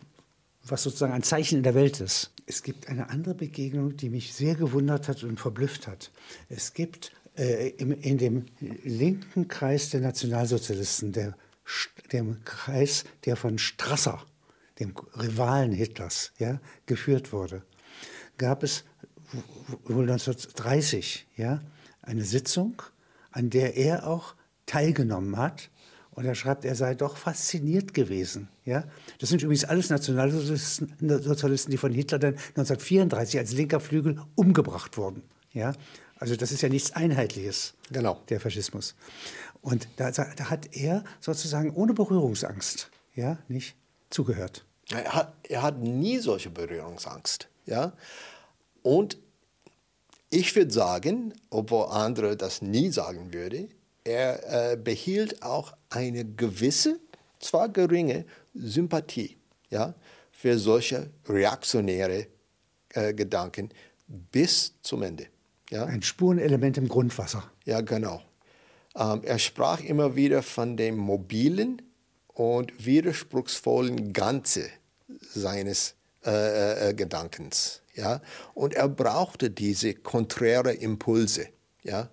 was 0.64 0.82
sozusagen 0.82 1.12
ein 1.12 1.22
Zeichen 1.22 1.58
in 1.58 1.62
der 1.62 1.74
Welt 1.74 2.00
ist. 2.00 2.32
Es 2.50 2.64
gibt 2.64 2.88
eine 2.88 3.10
andere 3.10 3.36
Begegnung, 3.36 3.96
die 3.96 4.08
mich 4.08 4.34
sehr 4.34 4.56
gewundert 4.56 5.06
hat 5.06 5.22
und 5.22 5.38
verblüfft 5.38 5.86
hat. 5.86 6.10
Es 6.48 6.74
gibt 6.74 7.12
äh, 7.38 7.68
im, 7.76 7.92
in 7.92 8.18
dem 8.18 8.46
linken 8.82 9.46
Kreis 9.46 9.90
der 9.90 10.00
Nationalsozialisten, 10.00 11.12
der, 11.12 11.36
dem 12.10 12.42
Kreis, 12.44 13.04
der 13.24 13.36
von 13.36 13.58
Strasser, 13.58 14.26
dem 14.80 14.94
Rivalen 15.14 15.70
Hitlers, 15.70 16.32
ja, 16.38 16.60
geführt 16.86 17.32
wurde, 17.32 17.62
gab 18.36 18.64
es 18.64 18.82
wohl 19.84 20.10
1930 20.10 21.28
ja, 21.36 21.62
eine 22.02 22.24
Sitzung, 22.24 22.82
an 23.30 23.50
der 23.50 23.76
er 23.76 24.08
auch 24.08 24.34
teilgenommen 24.66 25.36
hat 25.36 25.70
und 26.12 26.24
er 26.24 26.34
schreibt, 26.34 26.64
er 26.64 26.74
sei 26.74 26.94
doch 26.94 27.16
fasziniert 27.16 27.94
gewesen. 27.94 28.48
Ja? 28.64 28.84
Das 29.18 29.28
sind 29.28 29.42
übrigens 29.42 29.64
alles 29.64 29.90
Nationalsozialisten, 29.90 31.70
die 31.70 31.76
von 31.76 31.92
Hitler 31.92 32.18
dann 32.18 32.34
1934 32.34 33.38
als 33.38 33.52
linker 33.52 33.80
Flügel 33.80 34.20
umgebracht 34.34 34.96
wurden. 34.96 35.22
Ja? 35.52 35.72
Also 36.18 36.36
das 36.36 36.52
ist 36.52 36.62
ja 36.62 36.68
nichts 36.68 36.92
Einheitliches, 36.92 37.74
genau. 37.90 38.20
der 38.28 38.40
Faschismus. 38.40 38.94
Und 39.62 39.88
da, 39.96 40.10
da 40.10 40.50
hat 40.50 40.76
er 40.76 41.04
sozusagen 41.20 41.70
ohne 41.70 41.94
Berührungsangst 41.94 42.90
ja, 43.14 43.38
nicht 43.48 43.76
zugehört. 44.10 44.64
Er 44.90 45.14
hat, 45.14 45.34
er 45.48 45.62
hat 45.62 45.78
nie 45.78 46.18
solche 46.18 46.50
Berührungsangst. 46.50 47.48
Ja? 47.66 47.92
Und 48.82 49.18
ich 50.30 50.54
würde 50.54 50.72
sagen, 50.72 51.34
obwohl 51.50 51.86
andere 51.86 52.36
das 52.36 52.62
nie 52.62 52.90
sagen 52.90 53.32
würden, 53.32 53.68
er 54.04 54.72
äh, 54.72 54.76
behielt 54.76 55.42
auch 55.42 55.76
eine 55.90 56.24
gewisse, 56.24 57.00
zwar 57.38 57.68
geringe 57.68 58.24
Sympathie 58.54 59.36
ja, 59.70 59.94
für 60.30 60.58
solche 60.58 61.10
reaktionäre 61.28 62.26
äh, 62.90 63.14
Gedanken 63.14 63.70
bis 64.06 64.74
zum 64.82 65.02
Ende. 65.02 65.26
Ja. 65.70 65.84
Ein 65.84 66.02
Spurenelement 66.02 66.78
im 66.78 66.88
Grundwasser. 66.88 67.44
Ja, 67.64 67.80
genau. 67.80 68.22
Ähm, 68.96 69.22
er 69.22 69.38
sprach 69.38 69.80
immer 69.80 70.16
wieder 70.16 70.42
von 70.42 70.76
dem 70.76 70.96
mobilen 70.96 71.82
und 72.28 72.84
widerspruchsvollen 72.84 74.12
Ganze 74.12 74.68
seines 75.20 75.94
äh, 76.24 76.30
äh, 76.30 76.90
äh 76.90 76.94
Gedankens. 76.94 77.82
Ja? 77.94 78.20
Und 78.54 78.74
er 78.74 78.88
brauchte 78.88 79.50
diese 79.50 79.94
konträre 79.94 80.72
Impulse. 80.72 81.48
Ja? 81.84 82.10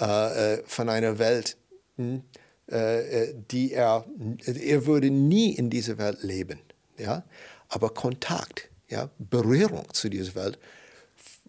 Äh, 0.00 0.54
äh, 0.54 0.62
von 0.64 0.88
einer 0.88 1.18
Welt, 1.18 1.56
hm, 1.96 2.22
äh, 2.68 3.34
die 3.50 3.72
er, 3.72 4.04
er 4.44 4.86
würde 4.86 5.10
nie 5.10 5.54
in 5.54 5.70
dieser 5.70 5.98
Welt 5.98 6.22
leben. 6.22 6.60
Ja? 6.96 7.24
Aber 7.68 7.90
Kontakt, 7.90 8.70
ja, 8.88 9.10
Berührung 9.18 9.92
zu 9.92 10.08
dieser 10.08 10.36
Welt 10.36 10.58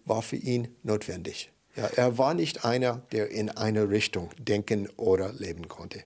war 0.04 0.22
für 0.22 0.36
ihn 0.36 0.74
notwendig. 0.82 1.52
Ja, 1.76 1.86
er 1.94 2.18
war 2.18 2.34
nicht 2.34 2.64
einer, 2.64 3.02
der 3.12 3.30
in 3.30 3.50
eine 3.50 3.88
Richtung 3.88 4.30
denken 4.38 4.88
oder 4.96 5.32
leben 5.32 5.68
konnte. 5.68 6.02